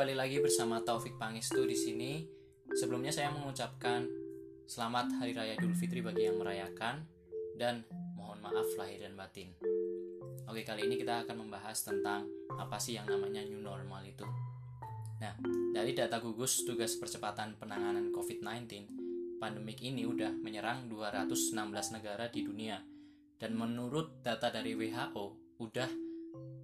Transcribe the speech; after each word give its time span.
balik 0.00 0.16
lagi 0.16 0.40
bersama 0.40 0.80
Taufik 0.80 1.20
Pangestu 1.20 1.68
di 1.68 1.76
sini. 1.76 2.24
Sebelumnya 2.72 3.12
saya 3.12 3.28
mengucapkan 3.36 4.08
selamat 4.64 5.20
Hari 5.20 5.36
Raya 5.36 5.60
Idul 5.60 5.76
Fitri 5.76 6.00
bagi 6.00 6.24
yang 6.24 6.40
merayakan 6.40 7.04
dan 7.60 7.84
mohon 8.16 8.40
maaf 8.40 8.64
lahir 8.80 9.04
dan 9.04 9.12
batin. 9.12 9.52
Oke, 10.48 10.64
kali 10.64 10.88
ini 10.88 10.96
kita 10.96 11.28
akan 11.28 11.44
membahas 11.44 11.84
tentang 11.84 12.24
apa 12.56 12.80
sih 12.80 12.96
yang 12.96 13.12
namanya 13.12 13.44
new 13.44 13.60
normal 13.60 14.00
itu. 14.08 14.24
Nah, 15.20 15.36
dari 15.76 15.92
data 15.92 16.16
gugus 16.16 16.64
tugas 16.64 16.96
percepatan 16.96 17.60
penanganan 17.60 18.08
COVID-19, 18.08 18.88
pandemik 19.36 19.84
ini 19.84 20.08
udah 20.08 20.32
menyerang 20.32 20.88
216 20.88 21.52
negara 21.92 22.24
di 22.32 22.40
dunia. 22.40 22.80
Dan 23.36 23.52
menurut 23.52 24.24
data 24.24 24.48
dari 24.48 24.72
WHO, 24.72 25.60
udah 25.60 26.09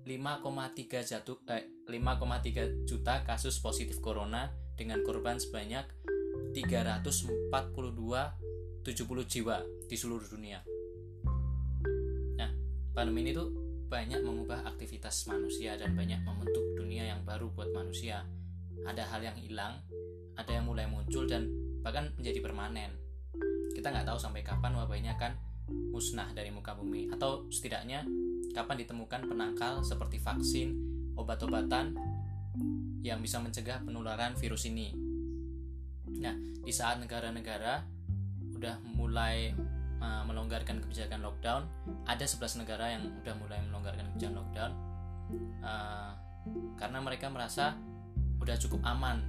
5,3 0.06 1.02
jatuh 1.02 1.42
eh, 1.51 1.66
5,3 1.91 2.87
juta 2.87 3.27
kasus 3.27 3.59
positif 3.59 3.98
corona 3.98 4.55
dengan 4.79 5.02
korban 5.02 5.42
sebanyak 5.42 5.82
342 6.55 7.51
70 7.51 9.27
jiwa 9.27 9.66
di 9.91 9.96
seluruh 9.98 10.30
dunia. 10.30 10.62
Nah, 12.38 12.51
pandemi 12.95 13.27
ini 13.27 13.34
tuh 13.34 13.51
banyak 13.91 14.23
mengubah 14.23 14.62
aktivitas 14.62 15.27
manusia 15.27 15.74
dan 15.74 15.98
banyak 15.98 16.23
membentuk 16.23 16.62
dunia 16.79 17.10
yang 17.10 17.27
baru 17.27 17.51
buat 17.51 17.74
manusia. 17.74 18.23
Ada 18.87 19.10
hal 19.10 19.27
yang 19.27 19.34
hilang, 19.43 19.82
ada 20.38 20.54
yang 20.54 20.70
mulai 20.70 20.87
muncul 20.87 21.27
dan 21.27 21.51
bahkan 21.82 22.15
menjadi 22.15 22.38
permanen. 22.46 22.95
Kita 23.74 23.91
nggak 23.91 24.07
tahu 24.07 24.18
sampai 24.23 24.46
kapan 24.46 24.79
wabah 24.79 24.95
ini 24.95 25.10
akan 25.10 25.34
musnah 25.91 26.30
dari 26.30 26.54
muka 26.54 26.79
bumi 26.79 27.10
atau 27.10 27.51
setidaknya 27.51 28.07
kapan 28.56 28.80
ditemukan 28.80 29.29
penangkal 29.29 29.85
seperti 29.85 30.16
vaksin, 30.16 30.73
obat-obatan 31.12 31.93
yang 33.04 33.21
bisa 33.21 33.37
mencegah 33.37 33.85
penularan 33.85 34.32
virus 34.40 34.65
ini. 34.65 34.96
Nah, 36.16 36.32
di 36.65 36.73
saat 36.73 36.96
negara-negara 36.96 37.84
udah 38.57 38.80
mulai 38.96 39.52
uh, 40.01 40.24
melonggarkan 40.24 40.80
kebijakan 40.80 41.21
lockdown, 41.21 41.68
ada 42.09 42.24
11 42.24 42.65
negara 42.65 42.96
yang 42.96 43.12
udah 43.21 43.34
mulai 43.37 43.60
melonggarkan 43.68 44.09
kebijakan 44.16 44.37
lockdown 44.40 44.73
uh, 45.60 46.16
karena 46.80 46.99
mereka 47.04 47.29
merasa 47.29 47.77
udah 48.40 48.57
cukup 48.57 48.80
aman. 48.88 49.21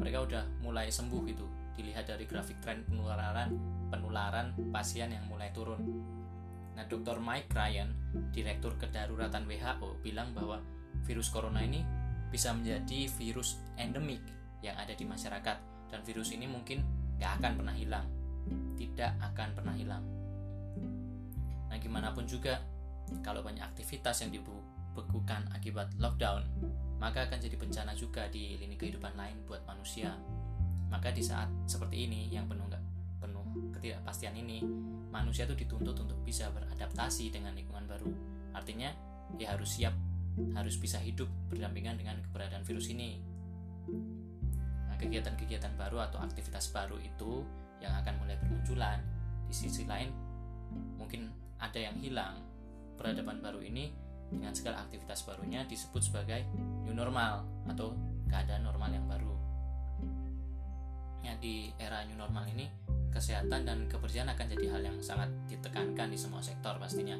Mereka 0.00 0.24
udah 0.24 0.42
mulai 0.64 0.88
sembuh 0.88 1.22
gitu. 1.28 1.46
Dilihat 1.76 2.08
dari 2.08 2.24
grafik 2.24 2.58
tren 2.64 2.82
penularan 2.88 3.52
penularan 3.92 4.56
pasien 4.72 5.12
yang 5.12 5.28
mulai 5.28 5.52
turun. 5.54 5.78
Nah, 6.74 6.84
Dr. 6.90 7.22
Mike 7.22 7.54
Ryan, 7.54 7.94
Direktur 8.34 8.74
Kedaruratan 8.74 9.46
WHO, 9.46 10.02
bilang 10.02 10.34
bahwa 10.34 10.58
virus 11.06 11.30
corona 11.30 11.62
ini 11.62 11.86
bisa 12.34 12.50
menjadi 12.50 13.06
virus 13.14 13.62
endemik 13.78 14.22
yang 14.58 14.74
ada 14.74 14.90
di 14.90 15.06
masyarakat 15.06 15.56
dan 15.92 16.00
virus 16.02 16.34
ini 16.34 16.50
mungkin 16.50 16.82
gak 17.22 17.38
akan 17.38 17.52
pernah 17.62 17.74
hilang. 17.76 18.06
Tidak 18.74 19.12
akan 19.22 19.48
pernah 19.54 19.74
hilang. 19.78 20.04
Nah, 21.70 21.78
gimana 21.78 22.10
pun 22.10 22.26
juga, 22.26 22.58
kalau 23.22 23.46
banyak 23.46 23.62
aktivitas 23.62 24.26
yang 24.26 24.34
dibekukan 24.34 25.46
akibat 25.54 25.94
lockdown, 26.02 26.42
maka 26.98 27.30
akan 27.30 27.38
jadi 27.38 27.54
bencana 27.54 27.92
juga 27.94 28.26
di 28.30 28.58
lini 28.58 28.74
kehidupan 28.74 29.14
lain 29.14 29.46
buat 29.46 29.62
manusia. 29.62 30.14
Maka 30.90 31.10
di 31.10 31.22
saat 31.22 31.50
seperti 31.66 32.06
ini 32.06 32.30
yang 32.30 32.46
penuh 32.46 32.66
ketidakpastian 33.76 34.34
ini, 34.38 34.62
manusia 35.10 35.44
itu 35.44 35.54
dituntut 35.54 35.94
untuk 35.98 36.18
bisa 36.22 36.50
beradaptasi 36.50 37.30
dengan 37.30 37.54
lingkungan 37.54 37.86
baru. 37.86 38.10
Artinya, 38.54 38.90
dia 39.34 39.54
harus 39.54 39.78
siap, 39.78 39.94
harus 40.54 40.78
bisa 40.78 40.98
hidup 41.02 41.26
berdampingan 41.50 41.98
dengan 41.98 42.18
keberadaan 42.24 42.62
virus 42.62 42.90
ini. 42.90 43.18
Nah, 44.90 44.96
kegiatan-kegiatan 44.96 45.74
baru 45.74 46.02
atau 46.02 46.22
aktivitas 46.22 46.70
baru 46.70 46.98
itu 47.02 47.42
yang 47.82 47.94
akan 48.00 48.14
mulai 48.22 48.38
bermunculan. 48.38 49.02
Di 49.50 49.54
sisi 49.54 49.84
lain, 49.84 50.10
mungkin 50.96 51.30
ada 51.60 51.78
yang 51.78 51.96
hilang. 51.98 52.40
Peradaban 52.94 53.42
baru 53.42 53.58
ini 53.60 53.90
dengan 54.30 54.54
segala 54.54 54.86
aktivitas 54.86 55.26
barunya 55.26 55.66
disebut 55.66 56.00
sebagai 56.00 56.46
new 56.86 56.94
normal 56.94 57.44
atau 57.68 57.94
keadaan 58.30 58.66
normal 58.66 58.90
yang 58.90 59.06
baru. 59.06 59.34
Ya, 61.24 61.34
di 61.40 61.72
era 61.80 62.04
new 62.04 62.18
normal 62.18 62.44
ini 62.52 62.68
kesehatan 63.14 63.62
dan 63.62 63.78
kebersihan 63.86 64.26
akan 64.26 64.46
jadi 64.50 64.66
hal 64.74 64.82
yang 64.82 64.98
sangat 64.98 65.30
ditekankan 65.46 66.10
di 66.10 66.18
semua 66.18 66.42
sektor 66.42 66.74
pastinya. 66.82 67.14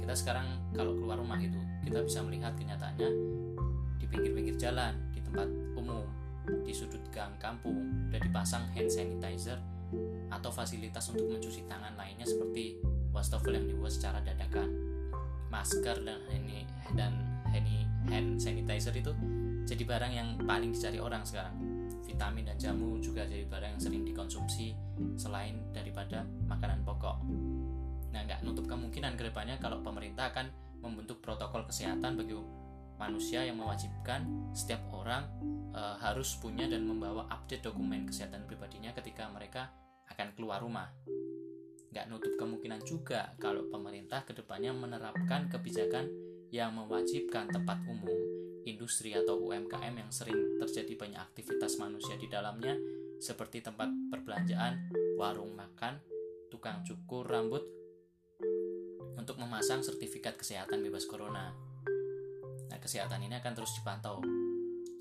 Kita 0.00 0.16
sekarang 0.16 0.72
kalau 0.72 0.96
keluar 0.96 1.20
rumah 1.20 1.36
itu, 1.36 1.60
kita 1.84 2.00
bisa 2.00 2.24
melihat 2.24 2.56
kenyataannya 2.56 3.08
di 4.00 4.08
pinggir-pinggir 4.08 4.56
jalan, 4.56 4.96
di 5.12 5.20
tempat 5.20 5.48
umum, 5.76 6.08
di 6.64 6.72
sudut 6.72 7.04
gang 7.12 7.36
kampung, 7.36 8.08
sudah 8.08 8.20
dipasang 8.24 8.64
hand 8.72 8.88
sanitizer 8.88 9.60
atau 10.32 10.48
fasilitas 10.48 11.12
untuk 11.12 11.28
mencuci 11.28 11.68
tangan 11.68 11.92
lainnya 11.94 12.24
seperti 12.24 12.80
wastafel 13.12 13.52
yang 13.52 13.68
dibuat 13.68 13.92
secara 13.92 14.24
dadakan. 14.24 14.72
Masker 15.52 16.02
dan 16.02 16.18
ini 16.34 16.66
dan 16.98 17.14
hand 18.10 18.42
sanitizer 18.42 18.90
itu 18.96 19.14
jadi 19.64 19.82
barang 19.86 20.12
yang 20.12 20.28
paling 20.42 20.74
dicari 20.74 20.98
orang 20.98 21.22
sekarang 21.22 21.73
vitamin 22.14 22.46
dan 22.46 22.56
jamu 22.56 23.02
juga 23.02 23.26
jadi 23.26 23.42
barang 23.50 23.74
yang 23.74 23.82
sering 23.82 24.06
dikonsumsi 24.06 24.70
selain 25.18 25.58
daripada 25.74 26.22
makanan 26.46 26.86
pokok. 26.86 27.18
Nah, 28.14 28.22
nggak 28.22 28.46
nutup 28.46 28.70
kemungkinan 28.70 29.18
ke 29.18 29.26
depannya 29.26 29.58
kalau 29.58 29.82
pemerintah 29.82 30.30
akan 30.30 30.46
membentuk 30.78 31.18
protokol 31.18 31.66
kesehatan 31.66 32.14
bagi 32.14 32.38
manusia 32.94 33.42
yang 33.42 33.58
mewajibkan 33.58 34.54
setiap 34.54 34.86
orang 34.94 35.26
e, 35.74 35.82
harus 35.98 36.38
punya 36.38 36.70
dan 36.70 36.86
membawa 36.86 37.26
update 37.26 37.66
dokumen 37.66 38.06
kesehatan 38.06 38.46
pribadinya 38.46 38.94
ketika 38.94 39.26
mereka 39.34 39.74
akan 40.14 40.30
keluar 40.38 40.62
rumah. 40.62 40.86
Nggak 41.90 42.06
nutup 42.06 42.38
kemungkinan 42.38 42.86
juga 42.86 43.34
kalau 43.42 43.66
pemerintah 43.66 44.22
ke 44.22 44.30
depannya 44.30 44.70
menerapkan 44.70 45.50
kebijakan 45.50 46.06
yang 46.54 46.70
mewajibkan 46.78 47.50
tempat 47.50 47.82
umum 47.90 48.33
industri 48.64 49.12
atau 49.12 49.36
UMKM 49.40 49.94
yang 49.94 50.10
sering 50.10 50.56
terjadi 50.60 50.96
banyak 50.96 51.20
aktivitas 51.20 51.76
manusia 51.76 52.16
di 52.16 52.26
dalamnya 52.26 52.76
seperti 53.20 53.60
tempat 53.64 53.88
perbelanjaan, 54.10 54.90
warung 55.16 55.52
makan, 55.56 56.00
tukang 56.48 56.84
cukur 56.84 57.24
rambut 57.24 57.64
untuk 59.16 59.40
memasang 59.40 59.80
sertifikat 59.80 60.36
kesehatan 60.36 60.84
bebas 60.84 61.08
corona. 61.08 61.52
Nah, 62.68 62.78
kesehatan 62.80 63.24
ini 63.24 63.38
akan 63.40 63.52
terus 63.56 63.72
dipantau 63.80 64.20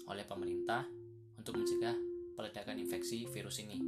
oleh 0.07 0.24
pemerintah 0.28 0.88
untuk 1.35 1.59
mencegah 1.59 1.95
peledakan 2.35 2.80
infeksi 2.80 3.28
virus 3.28 3.59
ini. 3.59 3.80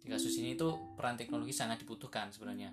Di 0.00 0.08
kasus 0.08 0.36
ini 0.40 0.56
itu 0.56 0.68
peran 0.96 1.16
teknologi 1.16 1.52
sangat 1.52 1.84
dibutuhkan 1.84 2.32
sebenarnya. 2.32 2.72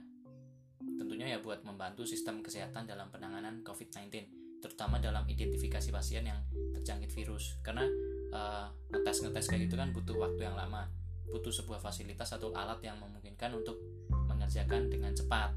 Tentunya 0.79 1.31
ya 1.35 1.39
buat 1.39 1.63
membantu 1.63 2.07
sistem 2.07 2.43
kesehatan 2.43 2.87
dalam 2.87 3.11
penanganan 3.11 3.63
COVID-19 3.63 4.46
terutama 4.59 4.97
dalam 4.97 5.23
identifikasi 5.29 5.89
pasien 5.89 6.25
yang 6.27 6.39
terjangkit 6.77 7.11
virus. 7.13 7.57
Karena 7.61 7.85
uh, 8.33 8.67
ngetes 8.93 9.23
ngetes 9.23 9.45
kayak 9.49 9.69
gitu 9.69 9.75
kan 9.77 9.93
butuh 9.93 10.15
waktu 10.17 10.45
yang 10.45 10.55
lama. 10.57 10.89
Butuh 11.27 11.51
sebuah 11.51 11.83
fasilitas 11.83 12.31
atau 12.31 12.55
alat 12.55 12.79
yang 12.81 12.95
memungkinkan 13.03 13.51
untuk 13.51 13.75
mengerjakan 14.09 14.87
dengan 14.87 15.11
cepat. 15.11 15.51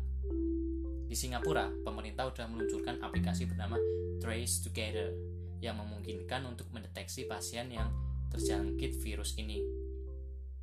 Di 1.11 1.19
Singapura 1.19 1.71
pemerintah 1.83 2.31
sudah 2.31 2.47
meluncurkan 2.47 3.03
aplikasi 3.03 3.47
bernama 3.47 3.79
Trace 4.23 4.63
Together 4.63 5.11
yang 5.59 5.79
memungkinkan 5.79 6.47
untuk 6.47 6.71
mendeteksi 6.71 7.27
pasien 7.27 7.71
yang 7.71 7.91
terjangkit 8.31 8.99
virus 9.03 9.35
ini. 9.39 9.59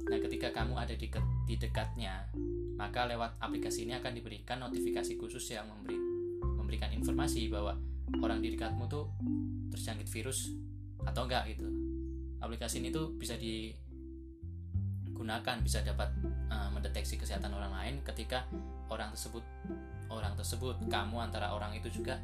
Nah 0.07 0.19
ketika 0.23 0.55
kamu 0.55 0.79
ada 0.79 0.95
di, 0.95 1.11
di 1.45 1.55
dekatnya 1.59 2.31
maka 2.77 3.09
lewat 3.09 3.41
aplikasi 3.41 3.89
ini 3.89 3.97
akan 3.97 4.13
diberikan 4.13 4.61
notifikasi 4.61 5.17
khusus 5.17 5.43
yang 5.49 5.65
memberi, 5.65 5.97
memberikan 6.55 6.93
informasi 6.93 7.49
bahwa 7.49 7.73
orang 8.23 8.39
di 8.39 8.55
dekatmu 8.55 8.87
tuh 8.87 9.11
terjangkit 9.71 10.07
virus 10.09 10.51
atau 11.03 11.27
enggak 11.27 11.47
gitu 11.53 11.67
aplikasi 12.41 12.79
ini 12.79 12.89
tuh 12.93 13.11
bisa 13.17 13.35
digunakan 13.39 13.87
bisa 15.63 15.81
dapat 15.83 16.09
uh, 16.49 16.69
mendeteksi 16.71 17.17
kesehatan 17.19 17.51
orang 17.53 17.71
lain 17.73 17.99
ketika 18.05 18.45
orang 18.87 19.11
tersebut 19.11 19.43
orang 20.07 20.33
tersebut 20.39 20.79
kamu 20.87 21.19
antara 21.19 21.51
orang 21.51 21.75
itu 21.75 21.91
juga 21.91 22.19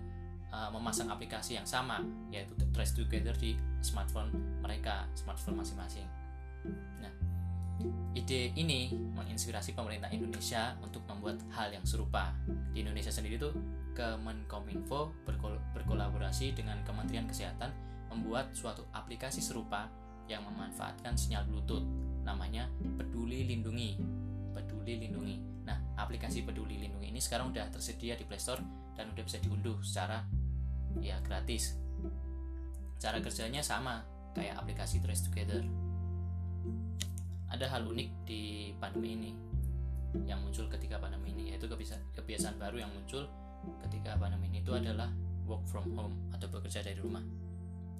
uh, 0.53 0.71
memasang 0.71 1.11
aplikasi 1.11 1.59
yang 1.59 1.67
sama 1.67 1.99
yaitu 2.31 2.55
Trace 2.71 2.95
Together 2.95 3.35
di 3.35 3.59
smartphone 3.83 4.31
mereka 4.63 5.05
smartphone 5.17 5.59
masing-masing 5.59 6.07
nah 7.03 7.11
Ide 8.13 8.53
ini 8.53 8.93
menginspirasi 8.93 9.73
pemerintah 9.73 10.07
Indonesia 10.13 10.77
untuk 10.79 11.01
membuat 11.09 11.41
hal 11.57 11.73
yang 11.73 11.81
serupa. 11.83 12.29
Di 12.71 12.85
Indonesia 12.85 13.09
sendiri 13.09 13.41
tuh 13.41 13.51
Kemenkominfo 13.93 15.13
berkol 15.25 15.57
berkolaborasi 15.77 16.57
dengan 16.57 16.81
Kementerian 16.81 17.29
Kesehatan 17.29 17.69
membuat 18.09 18.53
suatu 18.53 18.85
aplikasi 18.93 19.41
serupa 19.41 19.89
yang 20.29 20.45
memanfaatkan 20.45 21.17
sinyal 21.17 21.45
Bluetooth. 21.49 21.85
Namanya 22.25 22.69
Peduli 22.97 23.45
Lindungi. 23.45 23.97
Peduli 24.53 24.97
Lindungi. 24.97 25.65
Nah, 25.65 25.77
aplikasi 25.97 26.45
Peduli 26.45 26.77
Lindungi 26.81 27.13
ini 27.13 27.21
sekarang 27.21 27.53
udah 27.53 27.69
tersedia 27.69 28.17
di 28.17 28.25
Play 28.25 28.41
Store 28.41 28.61
dan 28.97 29.09
udah 29.13 29.23
bisa 29.25 29.37
diunduh 29.41 29.77
secara 29.81 30.25
ya 31.01 31.17
gratis. 31.25 31.77
cara 33.01 33.19
kerjanya 33.19 33.59
sama 33.59 33.99
kayak 34.31 34.63
aplikasi 34.63 35.03
Trace 35.03 35.27
Together 35.27 35.59
ada 37.53 37.69
hal 37.69 37.85
unik 37.85 38.09
di 38.25 38.73
pandemi 38.81 39.13
ini 39.13 39.31
yang 40.25 40.41
muncul 40.41 40.65
ketika 40.65 40.97
pandemi 40.97 41.35
ini 41.35 41.43
yaitu 41.53 41.69
kebiasaan 42.17 42.57
baru 42.57 42.81
yang 42.81 42.91
muncul 42.95 43.29
ketika 43.87 44.15
pandemi 44.19 44.51
ini 44.51 44.59
itu 44.63 44.73
adalah 44.75 45.09
work 45.47 45.63
from 45.67 45.87
home 45.95 46.15
atau 46.31 46.47
bekerja 46.47 46.83
dari 46.83 46.99
rumah. 46.99 47.23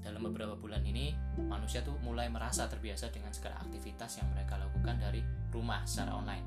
Dalam 0.04 0.19
beberapa 0.19 0.60
bulan 0.60 0.83
ini 0.83 1.15
manusia 1.48 1.80
tuh 1.80 1.95
mulai 2.04 2.27
merasa 2.27 2.68
terbiasa 2.68 3.07
dengan 3.07 3.31
segala 3.31 3.56
aktivitas 3.63 4.19
yang 4.19 4.27
mereka 4.36 4.60
lakukan 4.60 5.00
dari 5.00 5.24
rumah 5.51 5.88
secara 5.88 6.19
online. 6.19 6.44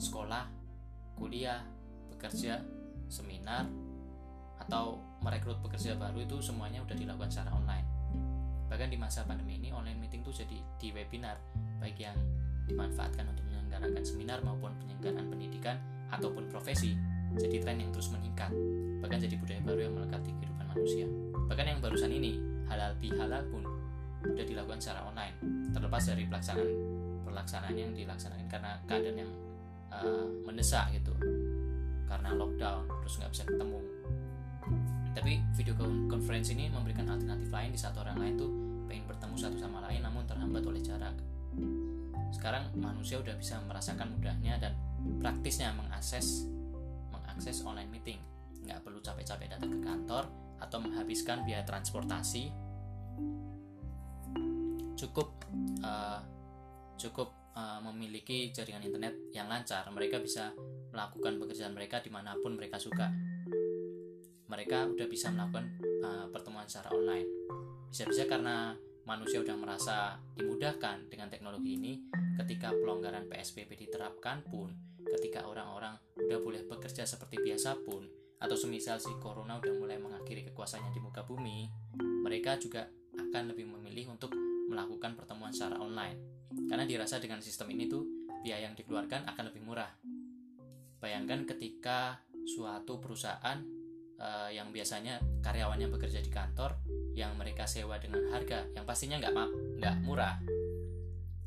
Sekolah 0.00 0.44
kuliah 1.16 1.60
bekerja 2.12 2.60
seminar 3.12 3.68
atau 4.56 4.96
merekrut 5.20 5.60
pekerja 5.60 5.94
baru 6.00 6.24
itu 6.24 6.40
semuanya 6.40 6.80
udah 6.80 6.96
dilakukan 6.96 7.28
secara 7.28 7.52
online. 7.52 7.86
Bahkan 8.66 8.88
di 8.88 8.98
masa 8.98 9.22
pandemi 9.28 9.60
ini 9.60 9.70
online 9.70 10.00
meeting 10.00 10.24
tuh 10.24 10.32
jadi 10.32 10.58
di 10.80 10.88
webinar 10.90 11.36
baik 11.78 12.00
yang 12.00 12.16
dimanfaatkan 12.66 13.28
untuk 13.28 13.44
menyelenggarakan 13.46 14.02
seminar 14.02 14.42
maupun 14.42 14.74
penyelenggaraan 14.80 15.28
pendidikan 15.30 15.76
ataupun 16.10 16.50
profesi 16.50 16.98
jadi 17.36 17.56
tren 17.62 17.78
yang 17.80 17.92
terus 17.92 18.08
meningkat 18.12 18.50
bahkan 19.00 19.22
jadi 19.22 19.36
budaya 19.38 19.60
baru 19.62 19.80
yang 19.86 19.94
melekat 19.94 20.20
di 20.24 20.32
kehidupan 20.34 20.66
manusia. 20.72 21.06
Bahkan 21.46 21.66
yang 21.68 21.80
barusan 21.84 22.10
ini 22.10 22.40
halal 22.66 22.92
bihalal 22.98 23.42
pun 23.52 23.62
sudah 24.26 24.44
dilakukan 24.44 24.80
secara 24.82 25.06
online 25.06 25.34
terlepas 25.70 26.02
dari 26.02 26.24
pelaksanaan 26.26 26.72
pelaksanaan 27.22 27.76
yang 27.76 27.92
dilaksanakan 27.94 28.46
karena 28.48 28.70
keadaan 28.88 29.16
yang 29.22 29.32
uh, 29.92 30.26
mendesak 30.48 30.90
gitu 30.96 31.12
karena 32.08 32.32
lockdown 32.34 32.88
terus 33.04 33.14
nggak 33.20 33.30
bisa 33.30 33.44
ketemu. 33.44 33.78
Tapi 35.16 35.32
video 35.56 35.74
conference 36.10 36.52
ini 36.52 36.68
memberikan 36.68 37.08
alternatif 37.08 37.48
lain 37.48 37.70
di 37.72 37.80
satu 37.80 38.04
orang 38.04 38.20
lain 38.20 38.34
tuh 38.36 38.50
pengen 38.84 39.04
bertemu 39.08 39.34
satu 39.36 39.56
sama 39.56 39.80
lain 39.88 40.00
namun 40.04 40.24
terhambat 40.28 40.62
oleh 40.64 40.80
jarak. 40.82 41.14
Sekarang 42.34 42.68
manusia 42.76 43.16
udah 43.22 43.32
bisa 43.38 43.60
merasakan 43.64 44.12
mudahnya 44.12 44.60
dan 44.60 44.72
praktisnya 45.22 45.72
mengakses 45.72 46.44
mengakses 47.36 47.60
online 47.68 47.92
meeting. 47.92 48.16
Nggak 48.64 48.80
perlu 48.80 48.96
capek-capek 49.04 49.52
datang 49.52 49.76
ke 49.76 49.78
kantor 49.84 50.24
atau 50.56 50.80
menghabiskan 50.80 51.44
biaya 51.44 51.68
transportasi. 51.68 52.48
Cukup 54.96 55.36
uh, 55.84 56.24
cukup 56.96 57.52
uh, 57.52 57.84
memiliki 57.84 58.48
jaringan 58.56 58.88
internet 58.88 59.12
yang 59.36 59.52
lancar. 59.52 59.84
Mereka 59.92 60.24
bisa 60.24 60.56
melakukan 60.96 61.36
pekerjaan 61.36 61.76
mereka 61.76 62.00
di 62.00 62.08
mana 62.08 62.32
pun 62.40 62.56
mereka 62.56 62.80
suka. 62.80 63.12
Mereka 64.48 64.96
udah 64.96 65.04
bisa 65.04 65.28
melakukan 65.28 65.76
uh, 66.00 66.32
pertemuan 66.32 66.64
secara 66.64 66.96
online. 66.96 67.28
Bisa-bisa 67.92 68.24
karena 68.24 68.72
manusia 69.04 69.44
udah 69.44 69.60
merasa 69.60 70.16
dimudahkan 70.40 71.12
dengan 71.12 71.28
teknologi 71.28 71.76
ini 71.76 72.00
ketika 72.40 72.72
pelonggaran 72.72 73.28
PSBB 73.28 73.76
diterapkan 73.76 74.40
pun 74.48 74.72
ketika 75.06 75.46
orang-orang 75.46 75.94
udah 76.18 76.38
boleh 76.42 76.62
bekerja 76.66 77.06
seperti 77.06 77.38
biasa 77.38 77.78
pun 77.86 78.06
atau 78.36 78.56
semisal 78.58 79.00
si 79.00 79.08
corona 79.16 79.56
udah 79.56 79.72
mulai 79.80 79.96
mengakhiri 79.96 80.44
kekuasaannya 80.52 80.92
di 80.92 81.00
muka 81.00 81.24
bumi, 81.24 81.70
mereka 82.20 82.60
juga 82.60 82.84
akan 83.16 83.54
lebih 83.54 83.64
memilih 83.64 84.12
untuk 84.12 84.34
melakukan 84.68 85.16
pertemuan 85.16 85.54
secara 85.54 85.80
online. 85.80 86.20
Karena 86.68 86.84
dirasa 86.84 87.16
dengan 87.16 87.40
sistem 87.40 87.72
ini 87.72 87.88
tuh 87.88 88.04
biaya 88.44 88.68
yang 88.68 88.76
dikeluarkan 88.76 89.24
akan 89.24 89.44
lebih 89.50 89.62
murah. 89.64 89.90
Bayangkan 91.00 91.48
ketika 91.48 92.20
suatu 92.46 93.00
perusahaan 93.00 93.58
uh, 94.20 94.50
yang 94.52 94.70
biasanya 94.70 95.18
karyawannya 95.40 95.88
bekerja 95.90 96.20
di 96.20 96.30
kantor 96.30 96.76
yang 97.16 97.32
mereka 97.40 97.64
sewa 97.64 97.96
dengan 97.96 98.28
harga 98.28 98.68
yang 98.76 98.84
pastinya 98.84 99.16
nggak 99.16 99.34
nggak 99.80 99.96
murah. 100.04 100.36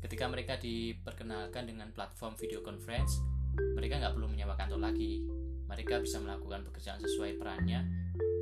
Ketika 0.00 0.26
mereka 0.26 0.56
diperkenalkan 0.56 1.68
dengan 1.68 1.92
platform 1.92 2.34
video 2.40 2.64
conference, 2.64 3.20
mereka 3.56 4.00
nggak 4.00 4.14
perlu 4.14 4.28
menyewa 4.30 4.54
kantor 4.54 4.80
lagi, 4.82 5.24
mereka 5.70 6.02
bisa 6.02 6.18
melakukan 6.18 6.66
pekerjaan 6.66 6.98
sesuai 6.98 7.38
perannya 7.38 7.86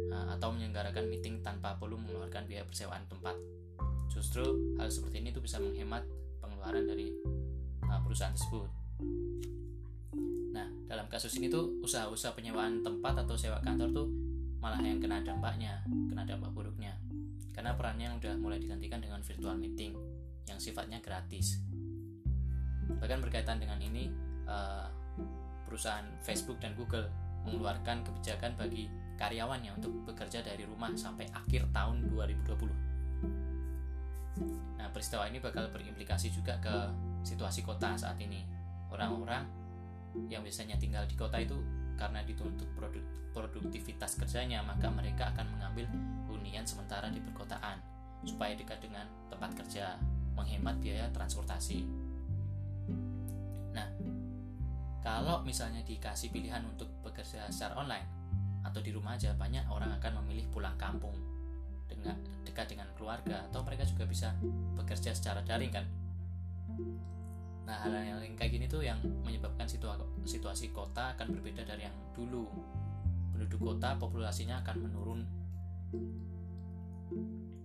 uh, 0.08 0.32
atau 0.36 0.52
menyelenggarakan 0.56 1.06
meeting 1.12 1.44
tanpa 1.44 1.76
perlu 1.76 2.00
mengeluarkan 2.00 2.48
biaya 2.48 2.64
persewaan 2.64 3.04
tempat. 3.06 3.36
Justru 4.08 4.74
hal 4.80 4.88
seperti 4.88 5.20
ini 5.20 5.30
tuh 5.30 5.44
bisa 5.44 5.60
menghemat 5.60 6.02
pengeluaran 6.40 6.88
dari 6.88 7.12
uh, 7.86 8.00
perusahaan 8.00 8.32
tersebut. 8.32 8.68
Nah, 10.56 10.66
dalam 10.88 11.06
kasus 11.12 11.36
ini 11.36 11.52
tuh 11.52 11.78
usaha-usaha 11.84 12.32
penyewaan 12.32 12.80
tempat 12.80 13.22
atau 13.22 13.36
sewa 13.36 13.60
kantor 13.60 13.92
tuh 13.92 14.08
malah 14.58 14.82
yang 14.82 14.98
kena 14.98 15.22
dampaknya, 15.22 15.84
kena 15.86 16.26
dampak 16.26 16.50
buruknya. 16.50 16.96
Karena 17.54 17.76
perannya 17.78 18.10
udah 18.16 18.34
mulai 18.40 18.58
digantikan 18.58 18.98
dengan 18.98 19.22
virtual 19.22 19.54
meeting 19.54 19.94
yang 20.48 20.58
sifatnya 20.58 20.98
gratis. 20.98 21.60
Bahkan 22.88 23.20
berkaitan 23.20 23.60
dengan 23.60 23.78
ini, 23.84 24.10
uh, 24.48 24.88
perusahaan 25.68 26.08
Facebook 26.24 26.56
dan 26.58 26.72
Google 26.72 27.12
mengeluarkan 27.44 28.00
kebijakan 28.08 28.56
bagi 28.56 28.88
karyawannya 29.20 29.76
untuk 29.76 29.92
bekerja 30.08 30.40
dari 30.40 30.64
rumah 30.64 30.96
sampai 30.96 31.28
akhir 31.30 31.68
tahun 31.76 32.08
2020. 32.08 32.88
Nah, 34.80 34.88
peristiwa 34.94 35.28
ini 35.28 35.42
bakal 35.42 35.68
berimplikasi 35.68 36.32
juga 36.32 36.56
ke 36.62 36.72
situasi 37.26 37.60
kota 37.60 37.92
saat 37.98 38.16
ini. 38.22 38.46
Orang-orang 38.88 39.44
yang 40.32 40.40
biasanya 40.40 40.80
tinggal 40.80 41.04
di 41.04 41.12
kota 41.18 41.36
itu 41.36 41.60
karena 41.98 42.22
dituntut 42.22 42.70
produk, 42.78 43.02
produktivitas 43.34 44.16
kerjanya, 44.16 44.62
maka 44.62 44.88
mereka 44.88 45.34
akan 45.34 45.50
mengambil 45.58 45.84
hunian 46.30 46.64
sementara 46.64 47.10
di 47.10 47.18
perkotaan 47.20 47.82
supaya 48.22 48.54
dekat 48.54 48.78
dengan 48.80 49.04
tempat 49.28 49.50
kerja, 49.58 49.98
menghemat 50.38 50.78
biaya 50.78 51.10
transportasi. 51.10 52.07
Kalau 54.98 55.46
misalnya 55.46 55.80
dikasih 55.86 56.34
pilihan 56.34 56.62
untuk 56.66 56.90
bekerja 57.06 57.46
secara 57.48 57.78
online 57.78 58.06
atau 58.66 58.82
di 58.82 58.90
rumah 58.90 59.14
aja, 59.14 59.30
banyak 59.38 59.64
orang 59.70 59.94
akan 59.96 60.22
memilih 60.24 60.50
pulang 60.50 60.74
kampung 60.74 61.14
dengan 61.86 62.18
dekat 62.44 62.74
dengan 62.74 62.90
keluarga 62.98 63.46
atau 63.48 63.62
mereka 63.64 63.86
juga 63.86 64.04
bisa 64.04 64.34
bekerja 64.74 65.14
secara 65.14 65.40
daring 65.46 65.72
kan. 65.72 65.86
Nah, 67.68 67.84
hal 67.84 67.92
yang 67.92 68.34
kayak 68.34 68.52
gini 68.58 68.66
tuh 68.66 68.80
yang 68.80 68.98
menyebabkan 69.22 69.68
situasi, 69.68 70.04
situasi 70.24 70.72
kota 70.72 71.14
akan 71.14 71.36
berbeda 71.36 71.62
dari 71.68 71.86
yang 71.86 71.96
dulu. 72.16 72.48
Penduduk 73.32 73.60
kota 73.60 73.94
populasinya 74.00 74.60
akan 74.64 74.76
menurun. 74.88 75.20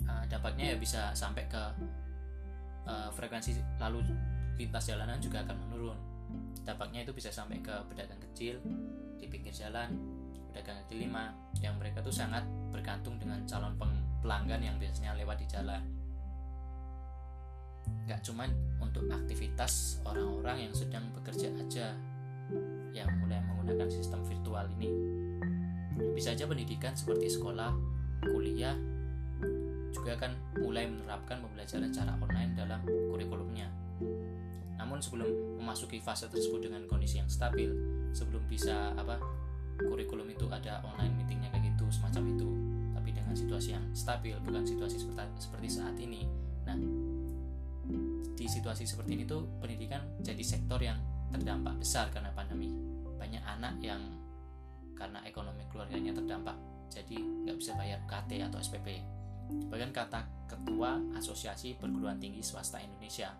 Nah, 0.04 0.22
dampaknya 0.30 0.76
ya 0.76 0.78
bisa 0.78 1.16
sampai 1.16 1.48
ke 1.48 1.64
uh, 2.88 3.10
frekuensi 3.16 3.58
lalu 3.80 4.04
lintas 4.60 4.92
jalanan 4.92 5.18
juga 5.18 5.42
akan 5.42 5.56
menurun 5.68 6.13
Dampaknya 6.64 7.04
itu 7.04 7.12
bisa 7.12 7.30
sampai 7.30 7.60
ke 7.60 7.74
pedagang 7.92 8.20
kecil 8.32 8.60
di 9.20 9.26
pinggir 9.28 9.52
jalan, 9.52 9.94
pedagang 10.52 10.80
kaki 10.86 10.96
lima 11.04 11.36
yang 11.60 11.76
mereka 11.76 12.00
tuh 12.00 12.14
sangat 12.14 12.44
bergantung 12.72 13.20
dengan 13.20 13.44
calon 13.44 13.76
pelanggan 14.24 14.62
yang 14.64 14.76
biasanya 14.80 15.18
lewat 15.20 15.44
di 15.44 15.48
jalan. 15.52 15.84
Gak 18.08 18.24
cuman 18.24 18.52
untuk 18.80 19.08
aktivitas 19.12 20.00
orang-orang 20.08 20.68
yang 20.70 20.74
sedang 20.76 21.04
bekerja 21.12 21.52
aja 21.60 21.92
yang 22.96 23.10
mulai 23.20 23.44
menggunakan 23.44 23.90
sistem 23.92 24.24
virtual 24.24 24.68
ini. 24.80 24.92
Bisa 26.16 26.32
aja 26.32 26.48
pendidikan 26.48 26.96
seperti 26.96 27.28
sekolah, 27.28 27.76
kuliah, 28.24 28.76
juga 29.94 30.20
akan 30.20 30.32
mulai 30.60 30.90
menerapkan 30.90 31.40
pembelajaran 31.44 31.90
secara 31.94 32.18
online 32.18 32.52
dalam 32.58 32.82
kurikulumnya. 33.12 33.68
Namun 34.78 35.00
sebelum 35.00 35.60
memasuki 35.62 36.02
fase 36.02 36.28
tersebut 36.28 36.66
dengan 36.70 36.84
kondisi 36.90 37.22
yang 37.22 37.30
stabil, 37.30 37.70
sebelum 38.14 38.44
bisa 38.50 38.94
apa 38.98 39.18
kurikulum 39.80 40.30
itu 40.30 40.46
ada 40.54 40.82
online 40.86 41.18
meetingnya 41.18 41.50
kayak 41.50 41.74
gitu 41.74 41.90
semacam 41.90 42.24
itu, 42.30 42.50
tapi 42.94 43.10
dengan 43.14 43.34
situasi 43.34 43.70
yang 43.74 43.86
stabil 43.94 44.38
bukan 44.42 44.64
situasi 44.66 45.02
seperti 45.02 45.24
seperti 45.42 45.68
saat 45.70 45.98
ini. 45.98 46.26
Nah, 46.64 46.78
di 48.34 48.46
situasi 48.46 48.84
seperti 48.86 49.18
ini 49.18 49.24
tuh 49.26 49.46
pendidikan 49.62 50.04
jadi 50.22 50.44
sektor 50.44 50.80
yang 50.82 50.98
terdampak 51.34 51.80
besar 51.82 52.10
karena 52.14 52.30
pandemi. 52.36 52.70
Banyak 53.18 53.44
anak 53.44 53.80
yang 53.80 54.02
karena 54.94 55.20
ekonomi 55.26 55.66
keluarganya 55.72 56.14
terdampak 56.14 56.56
jadi 56.94 57.18
nggak 57.18 57.58
bisa 57.58 57.74
bayar 57.74 57.98
UKT 58.06 58.32
atau 58.46 58.60
SPP. 58.62 58.88
Bahkan 59.74 59.92
kata 59.92 60.22
Ketua 60.48 61.02
Asosiasi 61.18 61.76
Perguruan 61.76 62.22
Tinggi 62.22 62.40
Swasta 62.46 62.80
Indonesia 62.80 63.34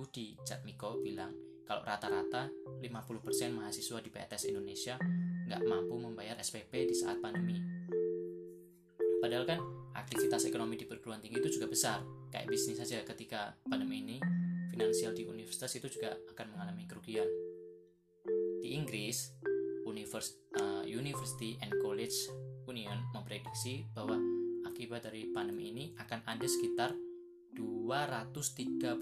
Budi 0.00 0.32
Jatmiko 0.48 0.96
bilang 1.04 1.36
kalau 1.68 1.84
rata-rata 1.84 2.48
50% 2.80 3.52
mahasiswa 3.52 4.00
di 4.00 4.08
PTS 4.08 4.48
Indonesia 4.48 4.96
nggak 4.96 5.60
mampu 5.68 5.92
membayar 6.00 6.40
SPP 6.40 6.88
di 6.88 6.96
saat 6.96 7.20
pandemi. 7.20 7.60
Padahal 9.20 9.44
kan 9.44 9.60
aktivitas 9.92 10.48
ekonomi 10.48 10.80
di 10.80 10.88
perguruan 10.88 11.20
tinggi 11.20 11.36
itu 11.36 11.60
juga 11.60 11.68
besar, 11.68 12.00
kayak 12.32 12.48
bisnis 12.48 12.80
saja 12.80 13.04
ketika 13.04 13.52
pandemi 13.68 14.00
ini, 14.00 14.16
finansial 14.72 15.12
di 15.12 15.28
universitas 15.28 15.68
itu 15.76 15.92
juga 15.92 16.16
akan 16.32 16.56
mengalami 16.56 16.88
kerugian. 16.88 17.28
Di 18.64 18.72
Inggris, 18.72 19.36
Univers, 19.84 20.32
uh, 20.56 20.80
University 20.88 21.60
and 21.60 21.76
College 21.84 22.16
Union 22.64 23.04
memprediksi 23.12 23.84
bahwa 23.92 24.16
akibat 24.64 25.04
dari 25.04 25.28
pandemi 25.28 25.68
ini 25.76 25.84
akan 26.00 26.24
ada 26.24 26.46
sekitar 26.48 26.96
232.000 27.54 29.00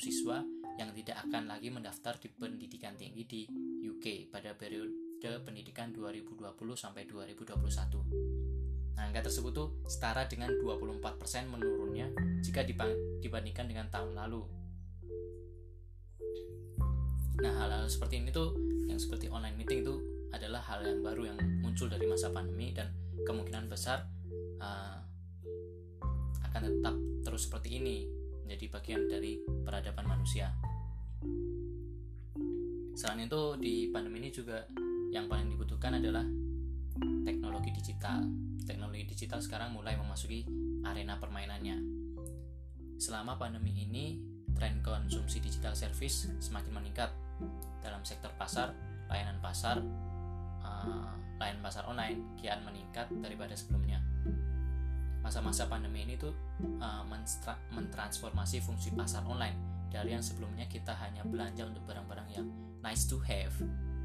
siswa 0.00 0.40
yang 0.76 0.92
tidak 0.92 1.16
akan 1.28 1.48
lagi 1.48 1.72
mendaftar 1.72 2.20
di 2.20 2.28
pendidikan 2.28 2.96
tinggi 2.96 3.24
di 3.24 3.42
UK 3.84 4.28
pada 4.28 4.52
periode 4.52 5.06
pendidikan 5.42 5.90
2020 5.90 6.38
sampai 6.76 7.08
2021. 7.08 8.94
Nah, 8.96 9.02
angka 9.10 9.28
tersebut 9.28 9.52
tuh 9.52 9.68
setara 9.90 10.24
dengan 10.24 10.52
24% 10.54 11.50
menurunnya 11.50 12.08
jika 12.40 12.62
dibandingkan 12.64 13.66
dengan 13.66 13.90
tahun 13.90 14.14
lalu. 14.16 14.44
Nah, 17.42 17.52
hal-hal 17.52 17.84
seperti 17.90 18.24
ini 18.24 18.32
tuh 18.32 18.56
yang 18.88 18.96
seperti 18.96 19.28
online 19.28 19.58
meeting 19.58 19.84
itu 19.84 19.96
adalah 20.32 20.64
hal 20.64 20.84
yang 20.84 21.04
baru 21.04 21.32
yang 21.32 21.38
muncul 21.60 21.88
dari 21.90 22.08
masa 22.08 22.32
pandemi 22.32 22.72
dan 22.72 22.92
kemungkinan 23.24 23.68
besar 23.68 24.08
uh, 24.60 25.00
akan 26.48 26.60
tetap 26.64 26.94
terus 27.36 27.52
seperti 27.52 27.76
ini 27.76 28.08
menjadi 28.48 28.64
bagian 28.72 29.12
dari 29.12 29.36
peradaban 29.44 30.08
manusia. 30.08 30.56
Selain 32.96 33.28
itu 33.28 33.60
di 33.60 33.92
pandemi 33.92 34.24
ini 34.24 34.32
juga 34.32 34.64
yang 35.12 35.28
paling 35.28 35.52
dibutuhkan 35.52 36.00
adalah 36.00 36.24
teknologi 37.28 37.76
digital. 37.76 38.24
Teknologi 38.64 39.04
digital 39.04 39.44
sekarang 39.44 39.76
mulai 39.76 40.00
memasuki 40.00 40.48
arena 40.88 41.20
permainannya. 41.20 41.76
Selama 42.96 43.36
pandemi 43.36 43.84
ini, 43.84 44.16
tren 44.56 44.80
konsumsi 44.80 45.36
digital 45.44 45.76
service 45.76 46.32
semakin 46.40 46.72
meningkat 46.72 47.12
dalam 47.84 48.00
sektor 48.00 48.32
pasar, 48.40 48.72
layanan 49.12 49.36
pasar, 49.44 49.84
uh, 50.64 51.12
layanan 51.36 51.60
pasar 51.60 51.84
online 51.84 52.32
kian 52.40 52.64
meningkat 52.64 53.12
daripada 53.20 53.52
sebelumnya. 53.52 54.00
Masa-masa 55.20 55.68
pandemi 55.68 56.00
ini 56.08 56.16
tuh 56.16 56.45
uh, 56.82 57.04
mentransformasi 57.72 58.62
fungsi 58.64 58.92
pasar 58.94 59.24
online. 59.28 59.88
Dari 59.92 60.12
yang 60.12 60.24
sebelumnya 60.24 60.66
kita 60.68 60.92
hanya 60.98 61.22
belanja 61.24 61.64
untuk 61.64 61.86
barang-barang 61.88 62.28
yang 62.34 62.46
nice 62.82 63.08
to 63.08 63.16
have 63.22 63.54